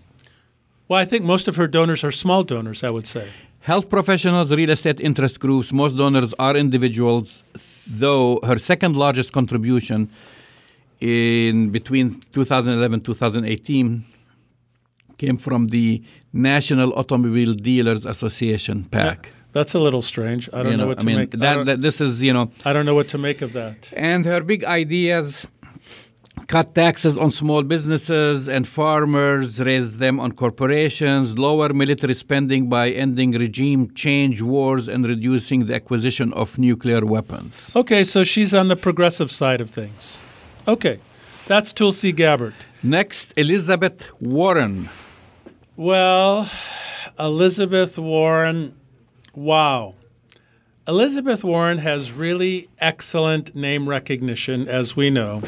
[0.89, 2.83] Well, I think most of her donors are small donors.
[2.83, 3.29] I would say.
[3.65, 7.43] Health professionals, real estate interest groups, most donors are individuals,
[7.87, 10.11] though her second largest contribution
[11.01, 14.05] in between 2011 2018
[15.17, 16.03] came from the
[16.35, 19.31] National Automobile Dealers Association PAC.
[19.53, 20.51] That's a little strange.
[20.53, 21.31] I don't You know, what I to mean, make.
[21.31, 23.91] That, that this is, you know, I don't know what to make of that.
[23.97, 25.47] and her big ideas
[26.47, 32.91] cut taxes on small businesses and farmers, raise them on corporations, lower military spending by
[32.91, 37.73] ending regime change wars and reducing the acquisition of nuclear weapons.
[37.75, 40.19] Okay, so she's on the progressive side of things.
[40.67, 40.99] Okay,
[41.47, 42.55] that's Tulsi Gabbard.
[42.83, 44.89] Next, Elizabeth Warren.
[45.77, 46.51] Well,
[47.19, 48.75] Elizabeth Warren,
[49.35, 49.95] wow.
[50.87, 55.43] Elizabeth Warren has really excellent name recognition, as we know.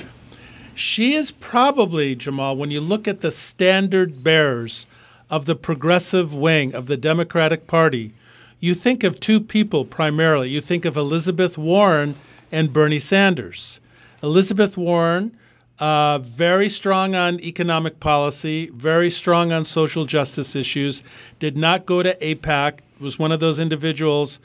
[0.76, 4.84] She is probably, Jamal, when you look at the standard bearers
[5.30, 8.12] of the progressive wing of the Democratic Party,
[8.60, 10.50] you think of two people primarily.
[10.50, 12.14] You think of Elizabeth Warren
[12.52, 13.80] and Bernie Sanders.
[14.22, 15.34] Elizabeth Warren,
[15.78, 21.02] uh, very strong on economic policy, very strong on social justice issues,
[21.38, 24.38] did not go to AIPAC, was one of those individuals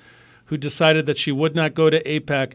[0.45, 2.53] who decided that she would not go to AIPAC.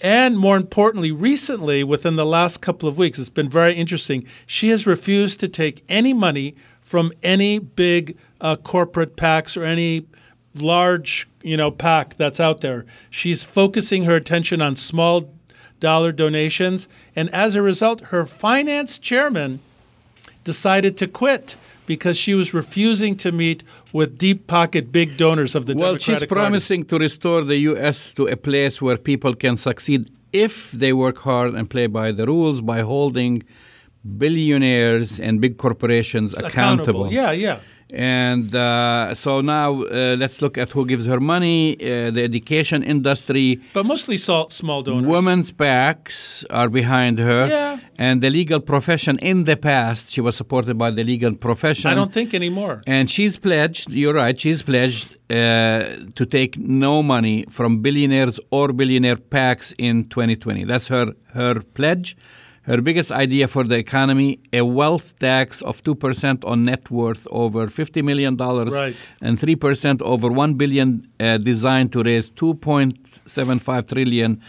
[0.00, 4.24] And more importantly, recently, within the last couple of weeks, it's been very interesting.
[4.46, 10.06] She has refused to take any money from any big uh, corporate PACs or any
[10.54, 12.86] large, you know, PAC that's out there.
[13.10, 15.32] She's focusing her attention on small
[15.80, 19.60] dollar donations, and as a result, her finance chairman
[20.44, 21.56] decided to quit
[21.86, 26.02] because she was refusing to meet with deep pocket big donors of the Well, Democratic
[26.04, 26.26] she's Party.
[26.26, 28.12] promising to restore the U.S.
[28.14, 32.26] to a place where people can succeed if they work hard and play by the
[32.26, 33.42] rules by holding
[34.18, 37.12] billionaires and big corporations accountable.
[37.12, 37.60] Yeah, yeah.
[37.90, 41.74] And uh, so now uh, let's look at who gives her money.
[41.80, 45.06] Uh, the education industry, But mostly small, small donors.
[45.06, 47.46] women's PACs are behind her.
[47.46, 47.78] Yeah.
[47.96, 51.90] And the legal profession in the past, she was supported by the legal profession.
[51.90, 52.82] I don't think anymore.
[52.86, 55.34] And she's pledged, you're right, she's pledged uh,
[56.14, 60.64] to take no money from billionaires or billionaire PACs in 2020.
[60.64, 62.16] That's her, her pledge.
[62.68, 67.66] Her biggest idea for the economy a wealth tax of 2% on net worth over
[67.68, 68.94] $50 million Right.
[69.22, 74.40] and 3% over 1 billion uh, designed to raise 2.75 trillion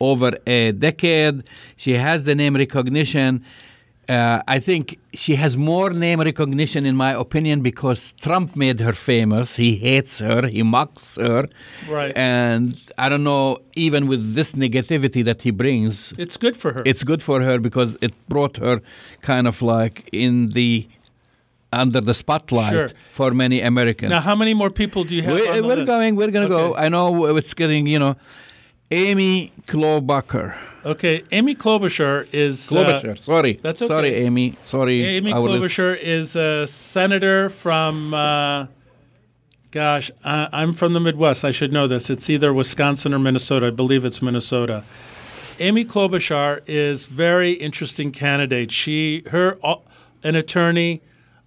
[0.00, 1.44] over a decade.
[1.76, 3.44] She has the name recognition.
[4.08, 8.94] Uh, I think she has more name recognition, in my opinion, because Trump made her
[8.94, 9.56] famous.
[9.56, 11.46] He hates her, he mocks her.
[11.88, 12.16] Right.
[12.16, 16.82] And I don't know, even with this negativity that he brings, It's good for her.
[16.86, 18.80] it's good for her because it brought her
[19.20, 20.88] kind of like in the
[21.70, 22.88] under the spotlight Sure.
[23.12, 24.08] for many Americans.
[24.08, 25.34] now, how many more people do you have?
[25.34, 25.86] We, on the we're list?
[25.86, 26.16] going.
[26.16, 26.74] We're going to go.
[26.74, 27.86] I know it's getting.
[27.86, 28.16] You know,
[28.90, 30.56] Amy Klobuchar.
[30.84, 32.72] Okay, Amy Klobuchar is.
[32.72, 33.18] uh, Klobuchar.
[33.18, 33.52] Sorry.
[33.62, 33.88] that's okay.
[33.88, 34.56] Sorry, Amy.
[34.64, 35.04] Sorry.
[35.04, 38.14] Amy Klobuchar is a senator from.
[38.14, 38.66] Uh,
[39.70, 41.44] gosh, I, I'm from the Midwest.
[41.44, 42.08] I should know this.
[42.08, 43.66] It's either Wisconsin or Minnesota.
[43.66, 44.84] I believe it's Minnesota.
[45.60, 48.70] Amy Klobuchar is very interesting candidate.
[48.70, 49.76] She, her, uh,
[50.22, 51.02] an attorney,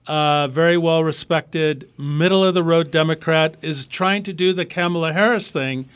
[0.05, 5.13] uh, very well respected, middle of the road Democrat, is trying to do the Kamala
[5.13, 5.87] Harris thing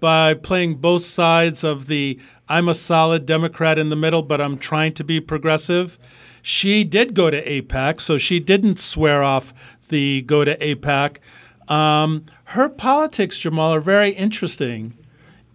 [0.00, 4.58] by playing both sides of the I'm a solid Democrat in the middle, but I'm
[4.58, 5.98] trying to be progressive.
[6.42, 9.54] She did go to AIPAC, so she didn't swear off
[9.88, 11.18] the go to AIPAC.
[11.70, 14.96] Um, her politics, Jamal, are very interesting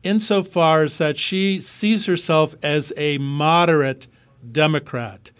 [0.03, 4.07] insofar as that she sees herself as a moderate
[4.49, 5.31] Democrat.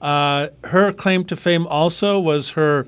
[0.00, 2.86] Uh, her claim to fame also was her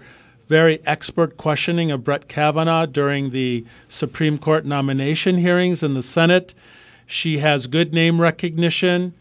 [0.49, 6.55] very expert questioning of Brett Kavanaugh during the Supreme Court nomination hearings in the Senate.
[7.07, 9.15] She has good name recognition.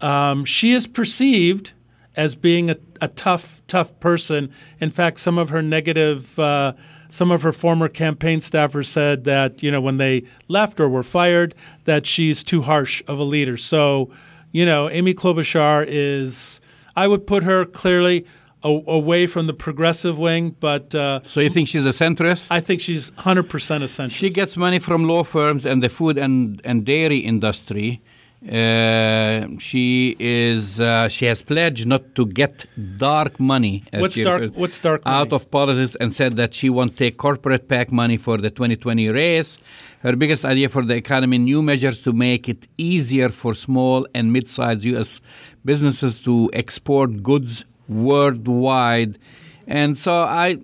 [0.00, 1.72] Um, she is perceived
[2.16, 4.52] as being a, a tough, tough person.
[4.80, 6.72] In fact, some of her negative, uh,
[7.08, 11.02] some of her former campaign staffers said that you know when they left or were
[11.02, 13.56] fired, that she's too harsh of a leader.
[13.56, 14.10] So,
[14.52, 16.60] you know, Amy Klobuchar is.
[16.96, 18.26] I would put her clearly
[18.62, 22.48] away from the progressive wing, but uh, So you think she's a centrist?
[22.50, 24.16] I think she's 100% essential.
[24.16, 28.02] She gets money from law firms and the food and, and dairy industry.
[28.42, 32.64] Uh, she is uh, she has pledged not to get
[32.96, 33.82] dark money.
[33.92, 37.68] What's dark- referred, what's dark Out of politics and said that she won't take corporate
[37.68, 39.58] PAC money for the 2020 race.
[40.02, 44.32] Her biggest idea for the economy: new measures to make it easier for small and
[44.32, 45.20] mid-sized U.S.
[45.62, 49.18] businesses to export goods worldwide.
[49.66, 50.58] And so I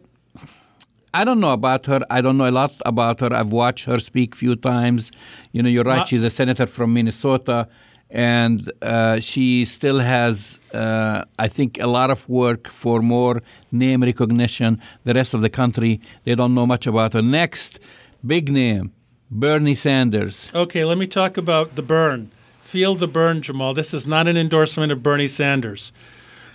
[1.12, 2.00] I don't know about her.
[2.10, 3.32] I don't know a lot about her.
[3.32, 5.10] I've watched her speak a few times.
[5.52, 6.06] You know, you're right.
[6.06, 7.68] She's a senator from Minnesota,
[8.10, 14.02] and uh, she still has, uh, I think, a lot of work for more name
[14.02, 14.78] recognition.
[15.04, 17.22] The rest of the country, they don't know much about her.
[17.22, 17.78] Next,
[18.26, 18.92] big name,
[19.30, 20.50] Bernie Sanders.
[20.54, 22.30] Okay, let me talk about the burn.
[22.60, 23.72] Feel the burn, Jamal.
[23.72, 25.92] This is not an endorsement of Bernie Sanders.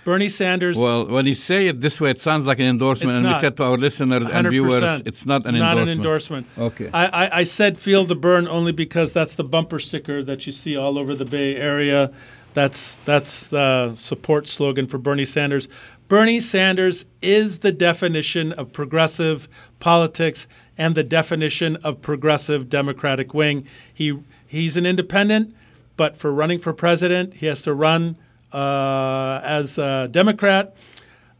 [0.04, 3.26] Bernie Sanders, Well, when you say it this way, it sounds like an endorsement, and
[3.26, 5.90] we said to our listeners and viewers, it's not an not endorsement.
[5.90, 6.46] an endorsement.
[6.58, 6.90] Okay.
[6.92, 10.52] I, I, I said feel the burn only because that's the bumper sticker that you
[10.52, 12.12] see all over the Bay Area.
[12.54, 15.68] That's that's the support slogan for Bernie Sanders.
[16.08, 19.48] Bernie Sanders is the definition of progressive
[19.80, 23.66] politics and the definition of progressive Democratic wing.
[23.94, 25.54] He he's an independent,
[25.96, 28.16] but for running for president, he has to run
[28.52, 30.76] uh, as a Democrat.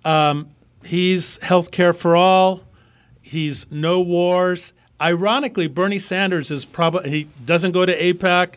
[0.05, 0.51] Um,
[0.85, 2.63] he's health care for all.
[3.21, 4.73] He's no wars.
[5.01, 8.55] Ironically, Bernie Sanders is probably he doesn't go to AIPAC.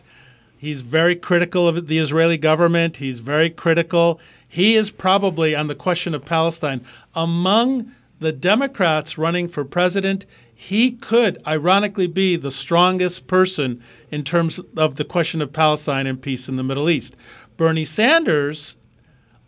[0.58, 2.96] He's very critical of the Israeli government.
[2.96, 4.20] He's very critical.
[4.48, 10.24] He is probably on the question of Palestine among the Democrats running for president.
[10.54, 16.20] He could ironically be the strongest person in terms of the question of Palestine and
[16.20, 17.16] peace in the Middle East.
[17.56, 18.76] Bernie Sanders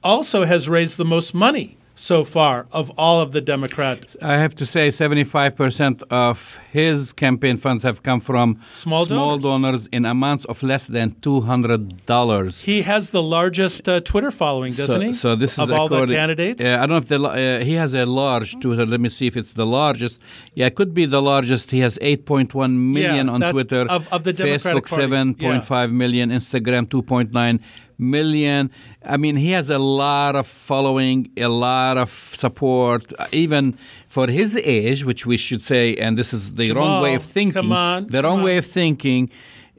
[0.03, 4.17] also has raised the most money so far of all of the Democrats.
[4.23, 9.43] I have to say, 75% of his campaign funds have come from Small donors.
[9.43, 12.63] donors in amounts of less than $200.
[12.63, 15.13] He has the largest uh, Twitter following, doesn't so, he?
[15.13, 16.63] So this is of all the candidates.
[16.65, 18.87] Uh, I don't know if the, uh, he has a large Twitter.
[18.87, 20.23] Let me see if it's the largest.
[20.55, 21.73] Yeah, it could be the largest.
[21.73, 22.55] He has 8.1
[22.93, 23.81] million Yeah, on that- Twitter.
[23.89, 25.03] of- of the Democratic Facebook Party.
[25.07, 26.31] 7.5 million.
[26.31, 27.59] Instagram 2.9
[27.99, 28.71] million.
[29.05, 33.77] I mean, he has a lot of following, a lot of support, uh, even
[34.09, 37.63] for his age, which we should say, and this is the wrong way of thinking.
[37.63, 38.45] come on, the wrong on.
[38.45, 39.31] way of thinking.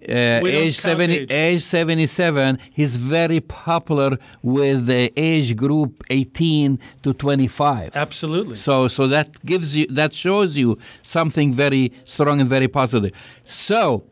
[0.08, 1.32] Uh, age 70, age.
[1.32, 7.97] age 77, he's very popular with the age group 18 to 25.
[7.97, 8.55] Absolutely.
[8.55, 13.12] So, so that gives you, that shows you something very strong and very positive.
[13.43, 14.05] So,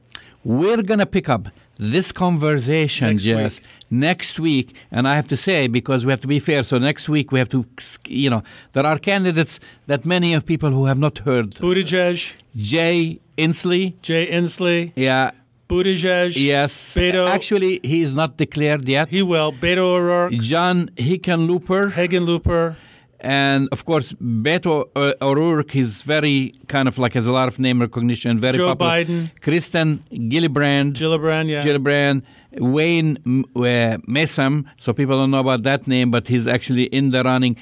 [0.43, 1.47] we're gonna pick up
[1.79, 3.67] this conversation, Next Jess, week.
[3.91, 4.73] next week.
[4.91, 7.39] And I have to say, because we have to be fair, so next week we
[7.39, 7.65] have to,
[8.07, 11.51] you know, there are candidates that many of people who have not heard.
[11.55, 15.31] Buttigieg, Jay Inslee, Jay Inslee, yeah,
[15.69, 16.35] Buttigieg.
[16.35, 16.95] yes.
[16.95, 17.29] Beto.
[17.29, 19.09] Actually, he is not declared yet.
[19.09, 19.51] He will.
[19.51, 21.91] Beto O'Rourke, John Hickenlooper.
[21.91, 22.75] Hagenlooper.
[23.19, 24.85] And of course, Beto
[25.21, 28.91] O'Rourke is very kind of like has a lot of name recognition, very Joe popular.
[28.91, 29.41] Biden.
[29.41, 31.63] Kirsten Gillibrand, Gillibrand, yeah.
[31.63, 32.21] Gillibrand,
[32.59, 34.65] Wayne uh, Messam.
[34.77, 37.57] So people don't know about that name, but he's actually in the running.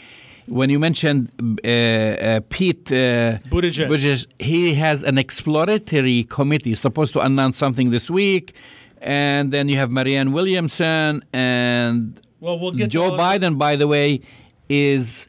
[0.47, 1.31] When you mentioned
[1.63, 4.27] uh, uh, Pete uh, Buttigieg.
[4.37, 8.53] he has an exploratory committee supposed to announce something this week.
[9.05, 13.57] and then you have Marianne Williamson and Well, we'll get Joe Biden.
[13.57, 14.21] By the way,
[14.67, 15.27] is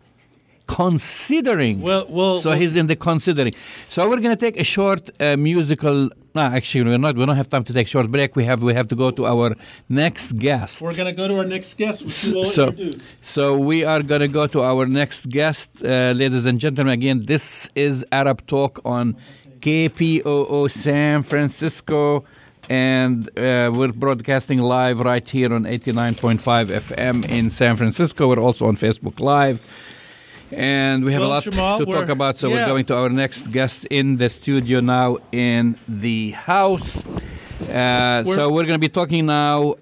[0.67, 1.81] considering.
[1.81, 3.55] Well, well, so well- he's in the considering.
[3.89, 6.11] So we're going to take a short uh, musical.
[6.35, 7.17] No, actually, we're not.
[7.17, 8.37] We don't have time to take a short break.
[8.37, 9.57] We have we have to go to our
[9.89, 10.83] next guest.
[10.83, 13.03] We're going to go to our next guest, so, introduce.
[13.23, 16.93] so we are going to go to our next guest, uh, ladies and gentlemen.
[16.93, 19.17] Again, this is Arab Talk on
[19.61, 22.25] KPOO San Francisco,
[22.69, 28.29] and uh, we're broadcasting live right here on 89.5 FM in San Francisco.
[28.29, 29.61] We're also on Facebook Live.
[30.53, 32.55] And we have Well, a lot Jamal, to talk about, so yeah.
[32.55, 37.05] we're going to our next guest in the studio now in the house.
[37.69, 39.75] Uh, so we're going to be talking now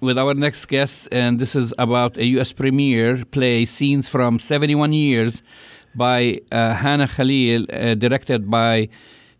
[0.00, 2.52] with our next guest, and this is about a U.S.
[2.52, 5.42] premiere play, Scenes from 71 Years,
[5.94, 8.88] by uh, Hannah Khalil, uh, directed by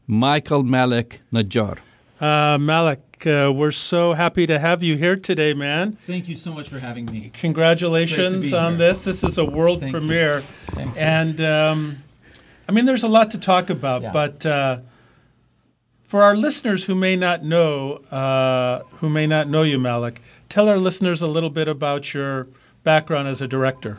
[0.06, 1.78] Michael Malik Najjar.
[2.20, 5.96] Uh, Malik, uh, we're so happy to have you here today, man.
[6.06, 7.30] Thank you so much for having me.
[7.34, 8.78] Congratulations on here.
[8.78, 9.02] this.
[9.02, 10.40] This is a world Thank premiere.
[10.72, 11.00] Thank you.
[11.00, 12.02] And um,
[12.68, 14.12] I mean, there's a lot to talk about, Yeah.
[14.12, 14.78] but uh,
[16.08, 20.68] for our listeners who may not know, uh, who may not know you, Malik, tell
[20.68, 22.48] our listeners a little bit about your
[22.82, 23.98] background as a director.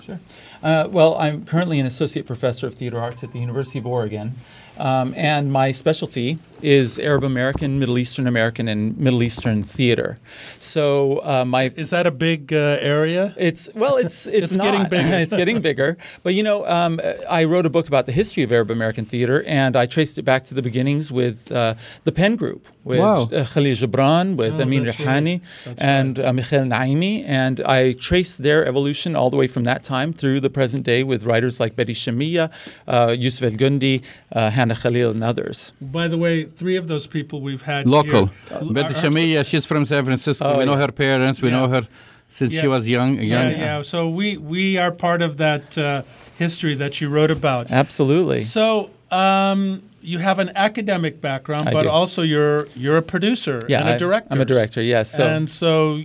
[0.61, 4.36] Uh, well, I'm currently an associate professor of theater arts at the University of Oregon,
[4.78, 10.18] um, and my specialty is Arab American, Middle Eastern American, and Middle Eastern theater.
[10.60, 13.34] So uh, my Is that a big uh, area?
[13.38, 14.66] It's well, it's it's, It's not.
[14.66, 15.16] getting bigger.
[15.24, 15.97] it's getting bigger.
[16.24, 16.99] But you know, um,
[17.30, 20.24] I wrote a book about the history of Arab American theater, and I traced it
[20.24, 23.24] back to the beginnings with uh, the Penn Group, with Wow.
[23.32, 25.41] uh, Khalil Gibran, with Oh, Amin that's Rihani, right.
[25.66, 29.84] That's and uh, Mikhail Naimi, and I traced their evolution all the way from that
[29.84, 32.49] time through the present day with writers like Betty Shamieh,
[32.88, 34.03] uh, Yussef El Guindi,
[34.34, 35.74] uh, Hannah Khalil, and others.
[35.82, 38.28] By the way, three of those people we've had Local.
[38.28, 40.45] here Betty are- Shamieh, she's from San Francisco.
[40.45, 41.41] Oh, we know her parents.
[41.41, 41.60] We Yeah.
[41.62, 41.88] know her
[42.30, 43.16] since she was young.
[43.16, 43.60] Yeah, young.
[43.60, 43.82] yeah.
[43.82, 46.04] So we we are part of that uh,
[46.38, 47.72] history that you wrote about.
[47.72, 48.41] Absolutely.
[48.43, 51.89] So um, you have an academic background, I but do.
[51.89, 54.28] also you're you're a producer Yeah, and a I- director.
[54.32, 54.82] I'm a director.
[54.82, 55.12] Yes.
[55.12, 56.02] So and so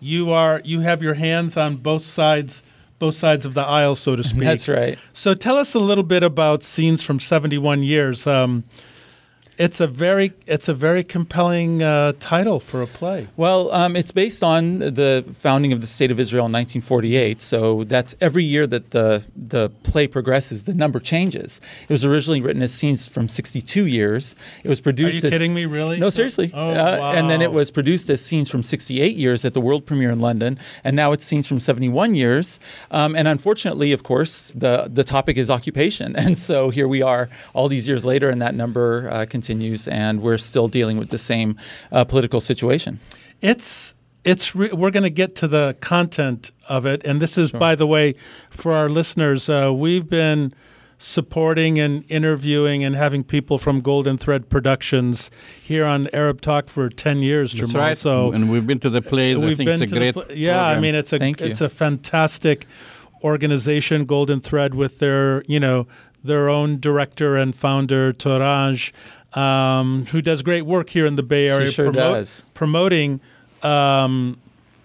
[0.00, 2.62] you are you have your hands on both sides
[2.98, 4.42] both sides of the aisle, so to speak.
[4.44, 4.96] that's right.
[5.12, 8.26] So tell us a little bit about scenes from 71 years.
[8.28, 8.62] Um,
[9.58, 13.28] it's a very it's a very compelling uh, title for a play.
[13.36, 17.42] Well, um, it's based on the founding of the state of Israel in 1948.
[17.42, 21.60] So that's every year that the the play progresses, the number changes.
[21.88, 24.34] It was originally written as scenes from 62 years.
[24.64, 25.22] It was produced.
[25.22, 25.66] Are you as, kidding me?
[25.66, 25.98] Really?
[25.98, 26.50] No, seriously.
[26.54, 29.84] Oh, Uh, And then it was produced as scenes from 68 years at the world
[29.86, 32.58] premiere in London, and now it's scenes from 71 years.
[32.90, 37.28] Um, and unfortunately, of course, the the topic is occupation, and so here we are,
[37.52, 41.18] all these years later, and that number uh, continues, and we're still dealing with the
[41.18, 41.56] same
[41.90, 42.98] uh, political situation.
[43.40, 47.50] It's it's re- we're going to get to the content of it, and this is,
[47.50, 48.14] by the way,
[48.50, 50.54] for our listeners, uh, we've been
[50.98, 56.88] supporting and interviewing and having people from Golden Thread Productions here on Arab Talk for
[56.88, 57.86] ten years, That's Jamal.
[57.88, 57.98] right.
[57.98, 59.42] So and we've been to the plays.
[59.42, 60.14] I we've think been it's a to the great.
[60.14, 60.64] pla- yeah.
[60.64, 61.48] I mean, it's a Thank you.
[61.48, 62.66] it's a fantastic
[63.24, 65.86] organization, Golden Thread, with their you know
[66.24, 68.92] their own director and founder Torange,
[69.34, 71.70] um, who does great work here in the Bay Area.
[71.70, 72.44] sure does.
[72.54, 73.20] Promoting,
[73.62, 74.38] um,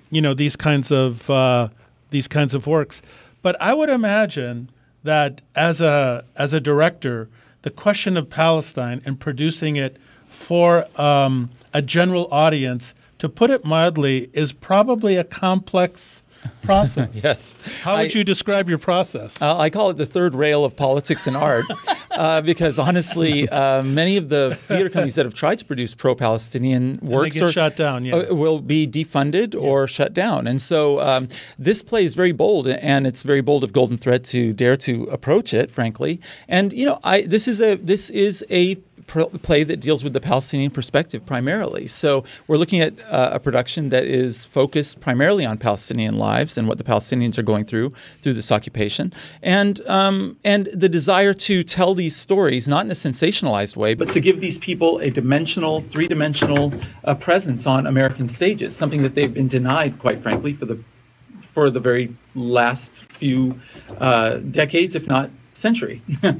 [0.09, 1.69] you know, these kinds of uh,
[2.11, 3.01] these kinds of works.
[3.41, 4.69] But I would imagine
[5.03, 7.29] that as a as a director,
[7.61, 9.97] the question of Palestine and producing it
[10.29, 16.21] for um, a general audience, to put it mildly, is probably a complex
[16.61, 17.21] process.
[17.23, 17.57] Yes.
[17.81, 19.41] How would I- you describe your process?
[19.41, 21.65] Uh, I call it the third rail of politics and art,
[22.17, 26.99] uh, because honestly, uh, many of the theater companies that have tried to produce pro-Palestinian
[27.01, 28.15] works are, shut down, yeah.
[28.15, 30.47] uh, will be defunded or shut down.
[30.47, 34.23] And so um, this play is very bold, and it's very bold of Golden Thread
[34.25, 36.19] to dare to approach it, frankly.
[36.47, 38.77] And you know, I this is a this is a
[39.07, 41.87] play that deals with the Palestinian perspective primarily.
[41.87, 46.67] So we're looking at uh, a production that is focused primarily on Palestinian lives and
[46.67, 51.63] what the Palestinians are going through through this occupation, and um, and the desire to
[51.63, 55.81] tell these stories not in a sensationalized way, but to give these people a dimensional,
[55.81, 60.83] three-dimensional uh, presence on American stages, something that they've been denied, quite frankly, for the
[61.41, 63.59] for the very last few
[63.99, 66.01] uh, decades, if not century.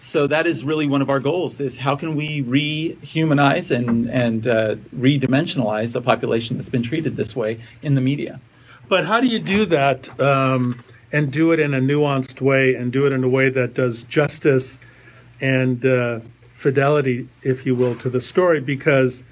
[0.00, 4.46] so that is really one of our goals: is how can we rehumanize and and
[4.46, 8.40] uh, redimensionalize a population that's been treated this way in the media.
[8.88, 12.92] But how do you do that um, and do it in a nuanced way and
[12.92, 14.78] do it in a way that does justice
[15.40, 18.60] and uh, fidelity, if you will, to the story?
[18.60, 19.24] Because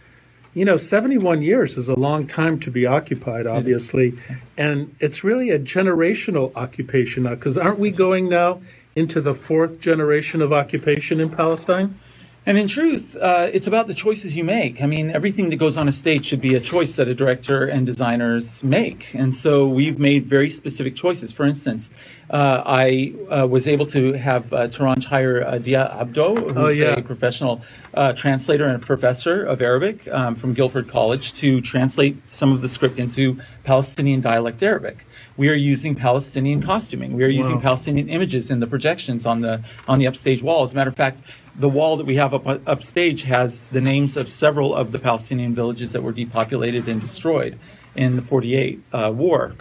[0.54, 4.16] you know, 71 years is a long time to be occupied, obviously.
[4.56, 8.60] And it's really a generational occupation now, because aren't we going now
[8.96, 11.98] into the fourth generation of occupation in Palestine?
[12.46, 14.82] And in truth, uh, it's about the choices you make.
[14.82, 17.64] I mean, everything that goes on a stage should be a choice that a director
[17.64, 19.14] and designers make.
[19.14, 21.32] And so we've made very specific choices.
[21.32, 21.90] For instance,
[22.28, 26.68] uh, I uh, was able to have uh, Torange hire uh, Diya Abdo, who's Oh,
[26.68, 26.98] yeah.
[26.98, 27.62] a professional
[27.94, 32.60] uh, translator and a professor of Arabic um, from Guilford College, to translate some of
[32.60, 35.06] the script into Palestinian dialect Arabic.
[35.36, 37.12] We are using Palestinian costuming.
[37.14, 37.62] We are using Wow.
[37.62, 40.62] Palestinian images in the projections on the on the upstage wall.
[40.62, 41.22] As a matter of fact,
[41.58, 45.54] the wall that we have up upstage has the names of several of the Palestinian
[45.54, 47.58] villages that were depopulated and destroyed
[47.96, 49.54] in the 48 uh, war.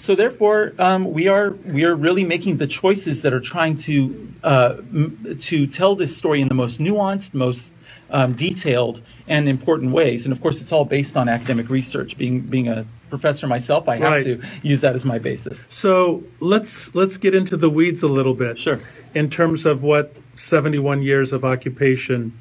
[0.00, 4.32] So therefore, um, we are we are really making the choices that are trying to
[4.44, 7.74] uh, m- to tell this story in the most nuanced, most
[8.10, 10.24] um, detailed, and important ways.
[10.24, 12.16] And of course, it's all based on academic research.
[12.16, 14.24] Being being a professor myself, I have Right.
[14.24, 15.66] to use that as my basis.
[15.68, 18.58] So let's let's get into the weeds a little bit.
[18.58, 18.78] Sure.
[19.14, 22.32] In terms of what 71 years of occupation,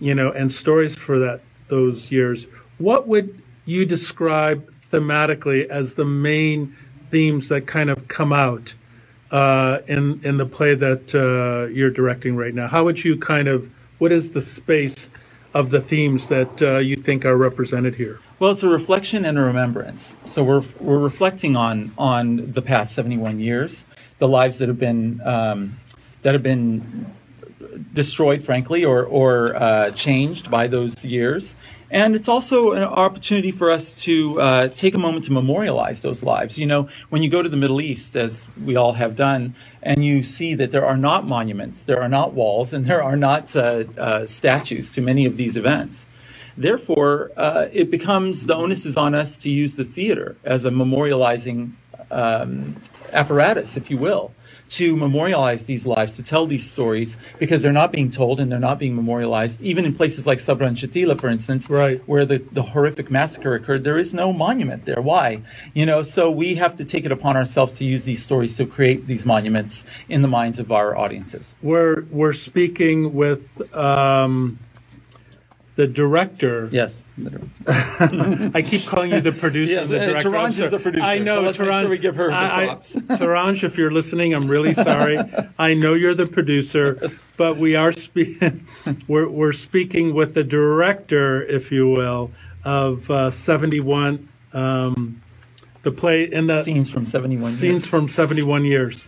[0.00, 2.46] you know, and stories for that those years.
[2.78, 6.74] What would you describe thematically as the main
[7.10, 8.74] themes that kind of come out
[9.30, 12.68] uh, in in the play that uh, you're directing right now?
[12.68, 15.08] How would you kind of what is the space
[15.54, 18.18] of the themes that uh, you think are represented here?
[18.44, 20.18] Well, it's a reflection and a remembrance.
[20.26, 23.86] So we're we're reflecting on on the past 71 years,
[24.18, 25.80] the lives that have been um,
[26.20, 27.06] that have been
[27.94, 31.56] destroyed, frankly, or or uh, changed by those years.
[31.90, 36.22] And it's also an opportunity for us to uh, take a moment to memorialize those
[36.22, 36.58] lives.
[36.58, 40.04] You know, when you go to the Middle East, as we all have done, and
[40.04, 43.56] you see that there are not monuments, there are not walls, and there are not
[43.56, 46.06] uh, uh, statues to many of these events.
[46.56, 50.70] Therefore, uh, it becomes the onus is on us to use the theater as a
[50.70, 51.72] memorializing
[52.10, 52.76] um,
[53.12, 54.32] apparatus, if you will,
[54.66, 58.58] to memorialize these lives, to tell these stories, because they're not being told and they're
[58.58, 59.60] not being memorialized.
[59.60, 62.00] Even in places like Sabra and Shatila, for instance, Right.
[62.06, 65.02] where the, the horrific massacre occurred, there is no monument there.
[65.02, 65.42] Why?
[65.74, 68.64] You know, so we have to take it upon ourselves to use these stories to
[68.66, 71.54] create these monuments in the minds of our audiences.
[71.62, 74.58] We're we're speaking with um,
[75.76, 76.68] the director.
[76.70, 77.02] Yes.
[77.66, 79.72] I keep calling you the producer.
[79.74, 80.28] Yes, the uh, director.
[80.30, 81.36] Torange I'm is the producer, I know.
[81.36, 82.76] so let's make Torange- sure we give her the I- I-
[83.16, 85.18] Torange, if you're listening, I'm really sorry.
[85.58, 87.00] I know you're the producer,
[87.36, 88.42] but we are spe-
[89.08, 92.30] we're we're speaking with the director, if you will,
[92.64, 94.28] of uh, 71.
[94.52, 95.20] Um,
[95.82, 97.86] the play in the Scenes from 71 scenes years.
[97.86, 99.06] from 71 years.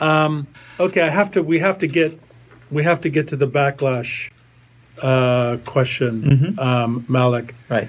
[0.00, 0.46] Um,
[0.80, 1.42] okay, I have to.
[1.42, 2.18] We have to get.
[2.70, 4.30] We have to get to the backlash
[5.02, 6.58] uh, question, Mm-hmm.
[6.58, 7.54] um, Malik.
[7.68, 7.88] Right.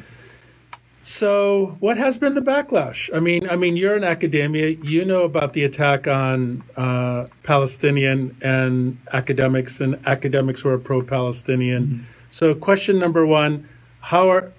[1.02, 3.10] So, what has been the backlash?
[3.16, 4.70] I mean, I mean, you're in academia.
[4.84, 12.06] You know about the attack on uh, Palestinian and academics, and academics who are pro-Palestinian.
[12.30, 13.68] So, question number one:
[14.02, 14.52] How are,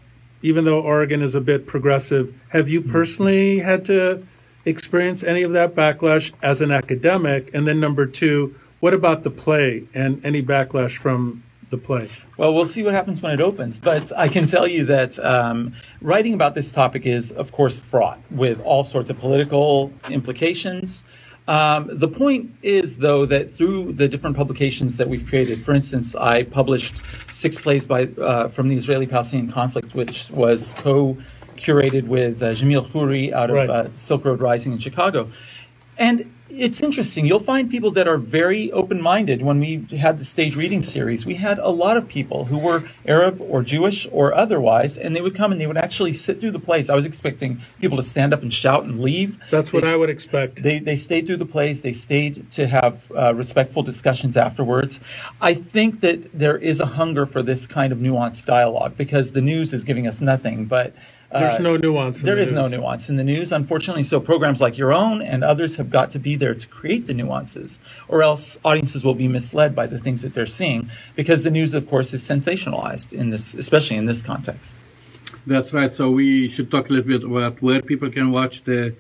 [0.43, 4.27] even though Oregon is a bit progressive, have you personally had to
[4.65, 7.55] experience any of that backlash as an academic?
[7.55, 12.09] And then number two: What about the play and any backlash from the play?
[12.37, 13.79] Well, we'll see what happens when it opens.
[13.79, 18.19] But I can tell you that um, writing about this topic is, of course, fraught
[18.31, 21.05] with all sorts of political implications.
[21.49, 26.15] Um, the point is, though, that through the different publications that we've created, for instance,
[26.15, 27.03] I published
[27.33, 33.33] six plays by uh, from the Israeli-Palestinian conflict, which was co-curated with uh, Jamil Khoury
[33.33, 33.71] out of Right.
[33.71, 35.29] uh, Silk Road Rising in Chicago.
[35.99, 37.27] And it's interesting.
[37.27, 39.43] You'll find people that are very open minded.
[39.43, 42.85] When we had the stage reading series, we had a lot of people who were
[43.07, 46.51] Arab or Jewish or otherwise, and they would come and they would actually sit through
[46.51, 46.91] the plays.
[46.91, 49.39] I was expecting people to stand up and shout and leave.
[49.51, 50.63] That's what They- I would expect.
[50.63, 51.83] they, they stayed through the plays.
[51.83, 55.01] They stayed to have uh, respectful discussions afterwards.
[55.41, 59.41] I think that there is a hunger for this kind of nuanced dialogue because the
[59.41, 60.95] news is giving us nothing but.
[61.33, 64.03] Uh, There's no nuance in There the is no nuance in the news, unfortunately.
[64.03, 67.15] So programs like your own and others have got to be there to create the
[67.15, 67.79] nuances,
[68.09, 71.73] or else audiences will be misled by the things that they're seeing because the news,
[71.75, 74.75] of course, is sensationalized in this, especially in this context.
[75.47, 75.95] That's right.
[75.95, 78.95] So we should talk a little bit about where people can watch the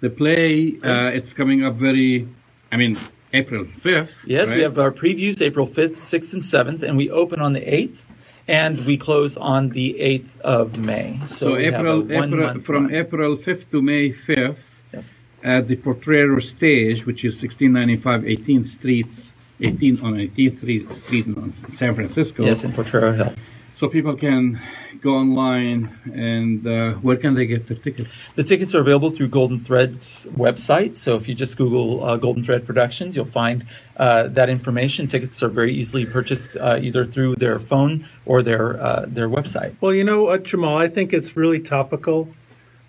[0.00, 0.78] the play.
[0.82, 2.28] Uh, it's coming up very,
[2.70, 2.98] I mean,
[3.32, 4.20] April fifth.
[4.26, 7.60] Yes, we have our previews April 5th, 6th, and 7th, and we open on the
[7.60, 8.02] 8th,
[8.46, 11.20] and we close on the 8th of May.
[11.26, 12.94] So, So we have a April, April from run.
[12.94, 15.14] April fifth to May fifth Yes.
[15.42, 21.94] at the Potrero stage, which is 1695 18th Streets, 18 on 18th Street, in San
[21.94, 22.44] Francisco.
[22.44, 23.32] Yes, in Potrero Hill.
[23.74, 24.60] So people can
[25.00, 28.20] go online and uh, where can they get the tickets?
[28.36, 30.96] The tickets are available through Golden Thread's website.
[30.96, 33.66] So if you just Google uh, Golden Thread Productions, you'll find
[33.96, 35.08] uh, that information.
[35.08, 39.74] Tickets are very easily purchased uh, either through their phone or their uh, their website.
[39.80, 42.28] Well, you know what, Jamal, I think it's really topical.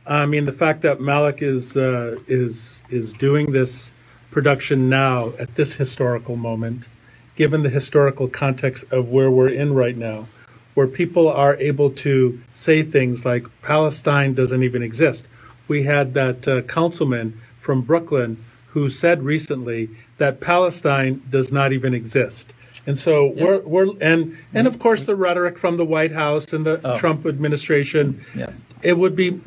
[0.05, 3.91] I mean, the fact that Malik is uh, is is doing this
[4.29, 6.87] production now at this historical moment,
[7.35, 10.27] given the historical context of where we're in right now
[10.75, 15.27] where people are able to say things like Palestine doesn't even exist.
[15.67, 21.93] We had that uh, councilman from Brooklyn who said recently that Palestine does not even
[21.93, 22.53] exist.
[22.85, 23.41] And so yes.
[23.41, 26.97] we're, we're and and of course the rhetoric from the White House and the oh.
[26.97, 28.23] Trump administration.
[28.35, 28.63] Yes.
[28.83, 29.41] It would be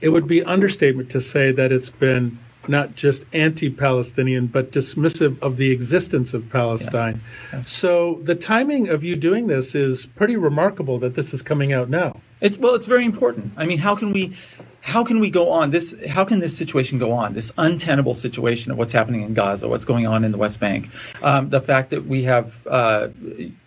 [0.00, 2.38] it would be understatement to say that it's been
[2.68, 7.20] not just anti-Palestinian, but dismissive of the existence of Palestine.
[7.52, 7.52] Yes.
[7.52, 7.68] Yes.
[7.70, 10.98] So the timing of you doing this is pretty remarkable.
[10.98, 12.20] That this is coming out now.
[12.40, 13.52] It's well, it's very important.
[13.56, 14.36] I mean, how can we
[14.82, 15.70] how can we go on?
[15.70, 17.34] This how can this situation go on?
[17.34, 20.90] This untenable situation of what's happening in gaza what's going on in the west bank
[21.22, 23.08] um, the fact that we have uh,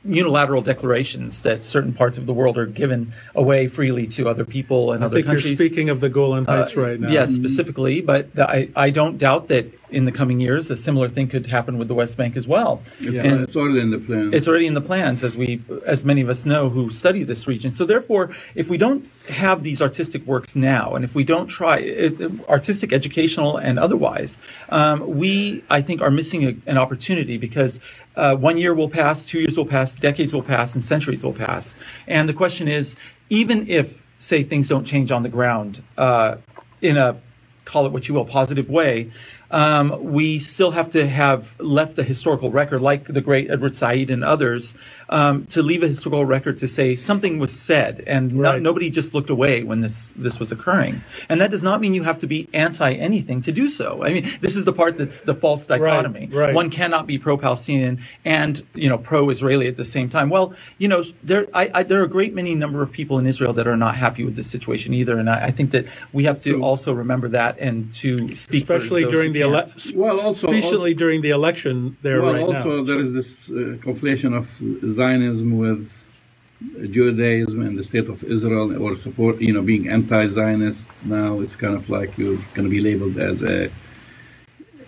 [0.04, 4.92] unilateral declarations that certain parts of the world are given away freely to other people
[4.92, 5.48] and I other think countries.
[5.48, 7.10] you're speaking of the golan heights uh, right now.
[7.10, 11.28] yes specifically but I, I don't doubt that in the coming years a similar thing
[11.28, 12.82] could happen with the west bank as well.
[13.00, 13.24] Yeah.
[13.24, 14.34] and it's already in the plans.
[14.34, 17.48] it's already in the plans as we as many of us know who study this
[17.48, 17.72] region.
[17.72, 21.78] So therefore if we don't have these artistic works now and if we don't try
[21.78, 24.38] it, artistic, educational, and otherwise,
[24.70, 27.80] um, we I think are missing a, an opportunity because
[28.16, 31.34] uh, one year will pass, two years will pass, decades will pass, and centuries will
[31.34, 31.76] pass.
[32.08, 32.98] And the question is,
[33.30, 36.36] even if say things don't change on the ground uh,
[36.82, 37.18] in a
[37.66, 39.12] call it what you will positive way
[39.52, 44.10] um, we still have to have left a historical record, like the great Edward Said
[44.10, 44.76] and others,
[45.10, 48.62] um, to leave a historical record to say something was said, and right.
[48.62, 51.02] nobody just looked away when this this was occurring.
[51.30, 54.04] And that does not mean you have to be anti anything to do so.
[54.04, 56.28] I mean, this is the part that's the false dichotomy.
[56.32, 56.56] Right, right.
[56.56, 60.30] One cannot be pro-Palestinian and you know pro-Israeli at the same time.
[60.30, 63.26] Well, you know, there I, I, there are a great many number of people in
[63.28, 66.24] Israel that are not happy with this situation either, and I, I think that we
[66.26, 70.00] have to also remember that and to speak, especially during the election.
[70.04, 72.84] Well, also especially also, during the election there well, right also now.
[72.90, 74.46] there is this uh, conflation of
[74.98, 75.84] Zionism with
[76.98, 80.88] Judaism and the state of Israel, or support, you know, being anti-Zionist.
[81.04, 83.70] Now it's kind of like you're going to be labeled as a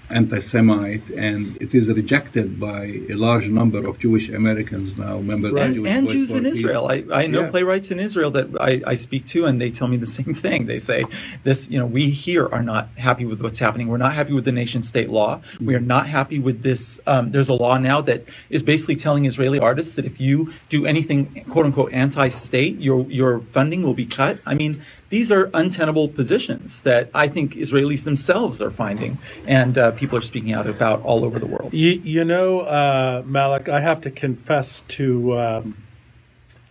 [0.09, 5.19] anti-Semite, and it is rejected by a large number of Jewish Americans now.
[5.19, 5.71] Members right.
[5.71, 6.87] and, and Jews in Israel.
[6.87, 7.51] I, I know yeah.
[7.51, 10.65] playwrights in Israel that I, I speak to, and they tell me the same thing.
[10.65, 11.03] They say
[11.43, 13.87] this, you know, we here are not happy with what's happening.
[13.87, 15.41] We're not happy with the nation-state law.
[15.59, 16.99] We are not happy with this.
[17.05, 20.85] Um, there's a law now that is basically telling Israeli artists that if you do
[20.85, 24.39] anything "quote unquote" anti-state, your your funding will be cut.
[24.45, 29.91] I mean, these are untenable positions that I think Israelis themselves are finding, and uh,
[29.91, 31.73] people are speaking out about all over the world.
[31.73, 35.83] You, you know, uh, Malik, I have to confess to um,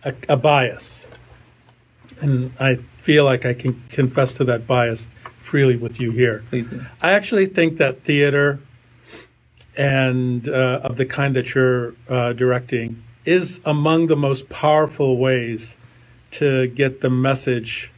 [0.03, 1.09] a, a, bias,
[2.21, 5.07] and I feel like I can confess to that bias
[5.39, 6.43] freely with you here.
[6.49, 6.85] Please do.
[7.01, 8.59] I actually think that theater
[9.75, 15.77] and uh, of the kind that you're uh, directing is among the most powerful ways
[16.31, 17.91] to get the message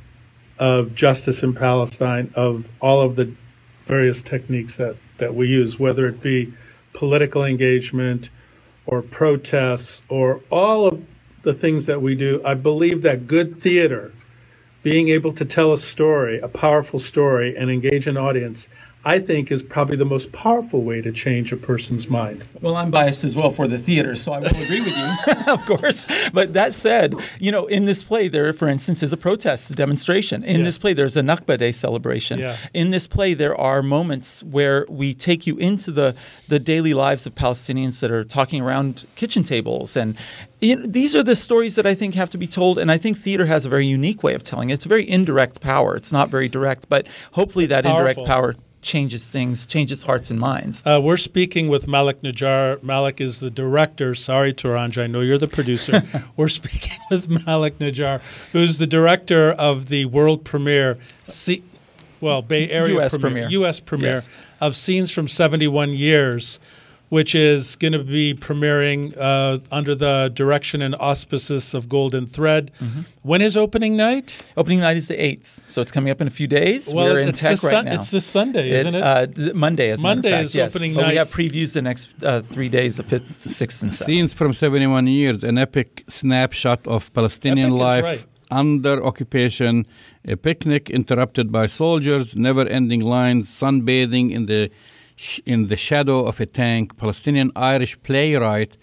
[0.60, 3.34] of justice in Palestine, of all of the
[3.86, 6.54] various techniques that, that we use, whether it be
[6.94, 8.30] political engagement
[8.86, 11.06] or protests or all of
[11.44, 12.42] the things that we do.
[12.44, 14.14] I believe that good theater,
[14.84, 18.68] being able to tell a story, a powerful story, and engage an audience,
[19.06, 22.44] I think is probably the most powerful way to change a person's mind.
[22.62, 25.66] Well, I'm biased as well for the theater, so I will agree with you, of
[25.66, 26.06] course.
[26.34, 29.74] But that said, you know, in this play, there, for instance, is a protest, a
[29.74, 30.44] demonstration.
[30.44, 30.66] In yeah.
[30.66, 32.40] this play, there's a Nakba Day celebration.
[32.40, 32.58] Yeah.
[32.74, 36.14] In this play, there are moments where we take you into the,
[36.50, 39.96] the daily lives of Palestinians that are talking around kitchen tables.
[39.96, 40.18] And
[40.60, 42.78] you know, these are the stories that I think have to be told.
[42.78, 44.74] And I think theater has a very unique way of telling it.
[44.74, 45.96] It's a very indirect power.
[45.96, 48.08] It's not very direct, but hopefully it's that powerful.
[48.10, 50.82] indirect power changes things, changes hearts and minds.
[50.86, 52.82] Uh, we're speaking with Malik Najjar.
[52.84, 54.16] Malik is the director.
[54.16, 56.04] Sorry, Torange, I know you're the producer.
[56.38, 58.22] we're speaking with Malik Najjar,
[58.52, 61.64] who's the director of the world premiere, C-
[62.22, 63.12] well, Bay Area U.S.
[63.12, 63.50] premiere, premiere.
[63.50, 63.80] U.S.
[63.80, 64.30] premiere yes.
[64.60, 66.60] of Scenes from 71 Years,
[67.10, 72.72] which is going to be premiering uh, under the direction and auspices of Golden Thread.
[72.80, 73.02] Mm-hmm.
[73.24, 74.42] When is opening night?
[74.56, 76.94] Opening night is the 8th, so it's coming up in a few days.
[76.94, 77.96] Well, We're in it's tech right sun- now.
[77.96, 79.02] it's this Sunday, isn't it?
[79.02, 80.76] Uh, th- Monday, as a Monday fact, is yes.
[80.76, 81.10] opening but night.
[81.12, 84.06] we have previews the next uh, three days, the 5th, 6th, and 7th.
[84.06, 88.26] Scenes from 71 years, an epic snapshot of Palestinian Epic life right.
[88.52, 89.86] under occupation,
[90.28, 94.72] a picnic interrupted by soldiers, never-ending lines, sunbathing in the sh-
[95.46, 96.98] in the shadow of a tank.
[96.98, 98.78] Palestinian Irish playwright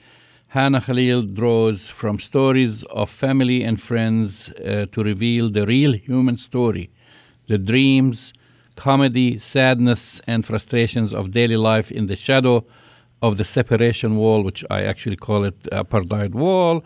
[0.49, 6.39] Hannah Khalil draws from stories of family and friends uh, to reveal the real human
[6.39, 6.89] story,
[7.49, 8.33] the dreams,
[8.77, 12.65] comedy, sadness, and frustrations of daily life in the shadow
[13.21, 16.85] of the separation wall, which I actually call it the apartheid wall.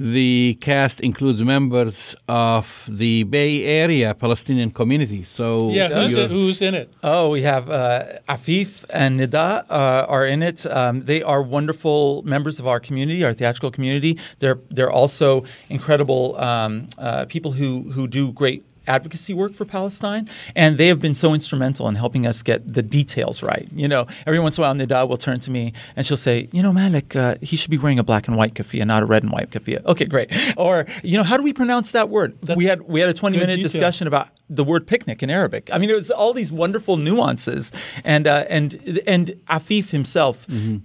[0.00, 5.24] The cast includes members of the Bay Area Palestinian community.
[5.24, 6.92] So yeah, who's, it, who's in it?
[7.02, 10.64] Oh, we have uh, Afif and Nida uh, are in it.
[10.66, 14.18] Um, they are wonderful members of our community, our theatrical community.
[14.38, 20.28] They're they're also incredible um, uh, people who who do great advocacy work for Palestine,
[20.56, 23.68] and they have been so instrumental in helping us get the details right.
[23.74, 26.48] You know, every once in a while, Nida will turn to me and she'll say,
[26.52, 29.06] "You know, Malik, uh, he should be wearing a black and white keffiyeh, not a
[29.06, 30.30] red and white keffiyeh." Okay, great.
[30.56, 32.36] Or, you know, how do we pronounce that word?
[32.42, 33.70] That's we had we had a twenty minute detail.
[33.70, 35.68] discussion about the word picnic in Arabic.
[35.72, 37.70] I mean, it was all these wonderful nuances,
[38.04, 40.46] and uh, and and Afif himself.
[40.48, 40.80] p-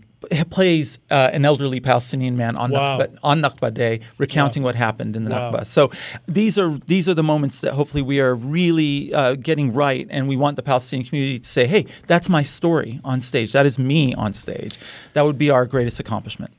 [0.49, 2.97] Plays uh, an elderly Palestinian man on Wow.
[2.99, 5.51] Nakba, on Nakba Day, recounting what happened in the Wow.
[5.51, 5.65] Nakba.
[5.65, 5.91] So
[6.27, 10.27] these are these are the moments that hopefully we are really uh, getting right, and
[10.27, 13.51] we want the Palestinian community to say, "Hey, that's my story on stage.
[13.51, 14.77] That is me on stage."
[15.13, 16.51] That would be our greatest accomplishment.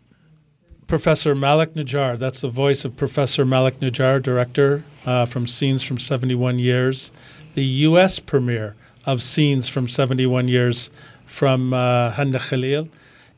[0.87, 2.19] Professor Malik Najjar.
[2.19, 7.11] That's the voice of Professor Malik Najjar, director uh, from Scenes from 71 Years.
[7.55, 8.19] The U.S.
[8.19, 10.91] premiere of Scenes from 71 Years
[11.27, 12.89] from uh, Hannah Khalil.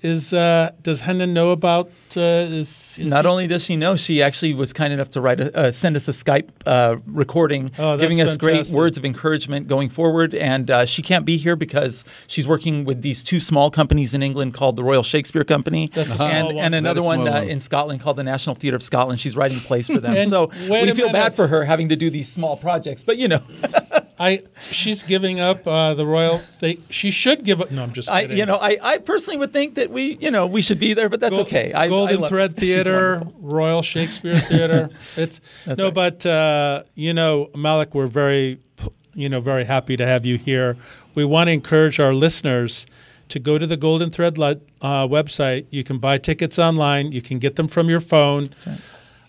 [0.03, 1.91] Is uh, does Hannah know about?
[2.17, 5.21] Uh, is, is Not he- only does she know, she actually was kind enough to
[5.21, 9.05] write a, uh, send us a Skype uh, recording, Oh, giving us great words of
[9.05, 10.35] encouragement going forward.
[10.35, 14.23] And uh, she can't be here because she's working with these two small companies in
[14.23, 16.57] England called the Royal Shakespeare Company, That's a small and, one.
[16.59, 17.49] and another Very one small uh, one.
[17.49, 19.19] in Scotland called the National Theatre of Scotland.
[19.19, 21.13] She's writing plays for them, so we feel minute.
[21.13, 23.03] bad for her having to do these small projects.
[23.03, 23.41] But you know,
[24.19, 26.41] I she's giving up uh, the royal.
[26.61, 27.71] They, she should give up.
[27.71, 30.47] No, I'm just I you know I, I personally would think that we you know
[30.47, 31.73] we should be there, but that's Gold- okay.
[31.75, 33.23] I, Golden I love- Thread Theater.
[33.41, 34.89] Royal Shakespeare Theater.
[35.17, 35.95] It's That's no, right.
[35.95, 38.59] but uh, you know, Malik, we're very,
[39.15, 40.77] you know, very happy to have you here.
[41.15, 42.87] We want to encourage our listeners
[43.29, 44.53] to go to the Golden Thread uh,
[45.09, 45.67] website.
[45.71, 47.13] You can buy tickets online.
[47.13, 48.51] You can get them from your phone.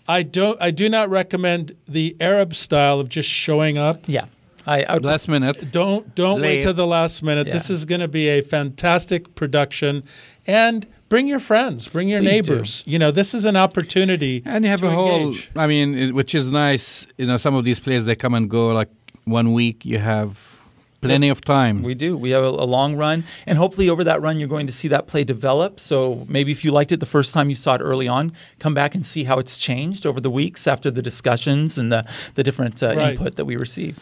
[0.06, 0.60] I don't.
[0.60, 4.02] I do not recommend the Arab style of just showing up.
[4.06, 4.26] Yeah,
[4.68, 5.70] I, I would last minute.
[5.72, 6.62] Don't don't wait Late.
[6.62, 7.50] till the last minute.
[7.50, 10.04] This is going to be a fantastic production,
[10.46, 12.52] and bring your friends, bring your Please do.
[12.52, 12.84] neighbors.
[12.86, 14.42] You know, this is an opportunity.
[14.44, 15.50] And you have to a whole, engage.
[15.56, 17.06] I mean, it, which is nice.
[17.16, 18.90] You know, some of these plays they come and go like
[19.24, 19.84] one week.
[19.86, 20.54] You have
[21.00, 21.82] plenty of time.
[21.82, 22.16] We do.
[22.16, 24.88] We have a, a long run, and hopefully over that run, you're going to see
[24.88, 25.80] that play develop.
[25.80, 28.74] So maybe if you liked it the first time you saw it early on, come
[28.74, 32.04] back and see how it's changed over the weeks after the discussions and the
[32.34, 33.12] the different uh, Right.
[33.12, 33.98] input that we receive.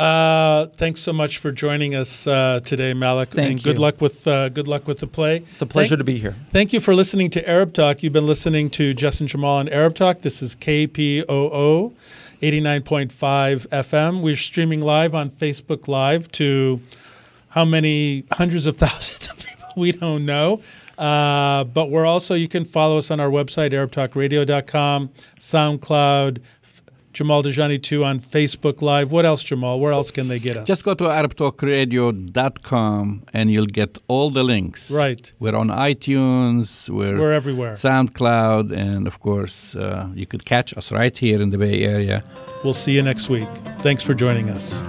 [0.00, 3.28] Uh, thanks so much for joining us uh, today, Malik.
[3.28, 3.82] Thank and good you.
[3.82, 5.44] luck with uh, good luck with the play.
[5.52, 6.34] It's a pleasure Thank- to be here.
[6.52, 8.02] Thank you for listening to Arab Talk.
[8.02, 10.20] You've been listening to Justin Jamal on Arab Talk.
[10.20, 11.92] This is KPOO
[12.40, 14.22] 89.5 FM.
[14.22, 16.80] We're streaming live on Facebook Live to
[17.50, 19.68] how many hundreds of thousands of people?
[19.76, 20.62] We don't know.
[20.96, 26.38] Uh, but we're also, you can follow us on our website, ArabTalkRadio.com, SoundCloud,
[27.12, 29.10] Jamal Dajani 2 on Facebook Live.
[29.10, 29.80] What else, Jamal?
[29.80, 30.66] Where else can they get us?
[30.66, 34.90] Just go to ArabTalkRadio.com and you'll get all the links.
[34.90, 35.32] Right.
[35.40, 36.88] We're on iTunes.
[36.88, 37.72] We're, We're everywhere.
[37.72, 42.22] SoundCloud, and of course, uh, you could catch us right here in the Bay Area.
[42.62, 43.48] We'll see you next week.
[43.80, 44.80] Thanks for joining us.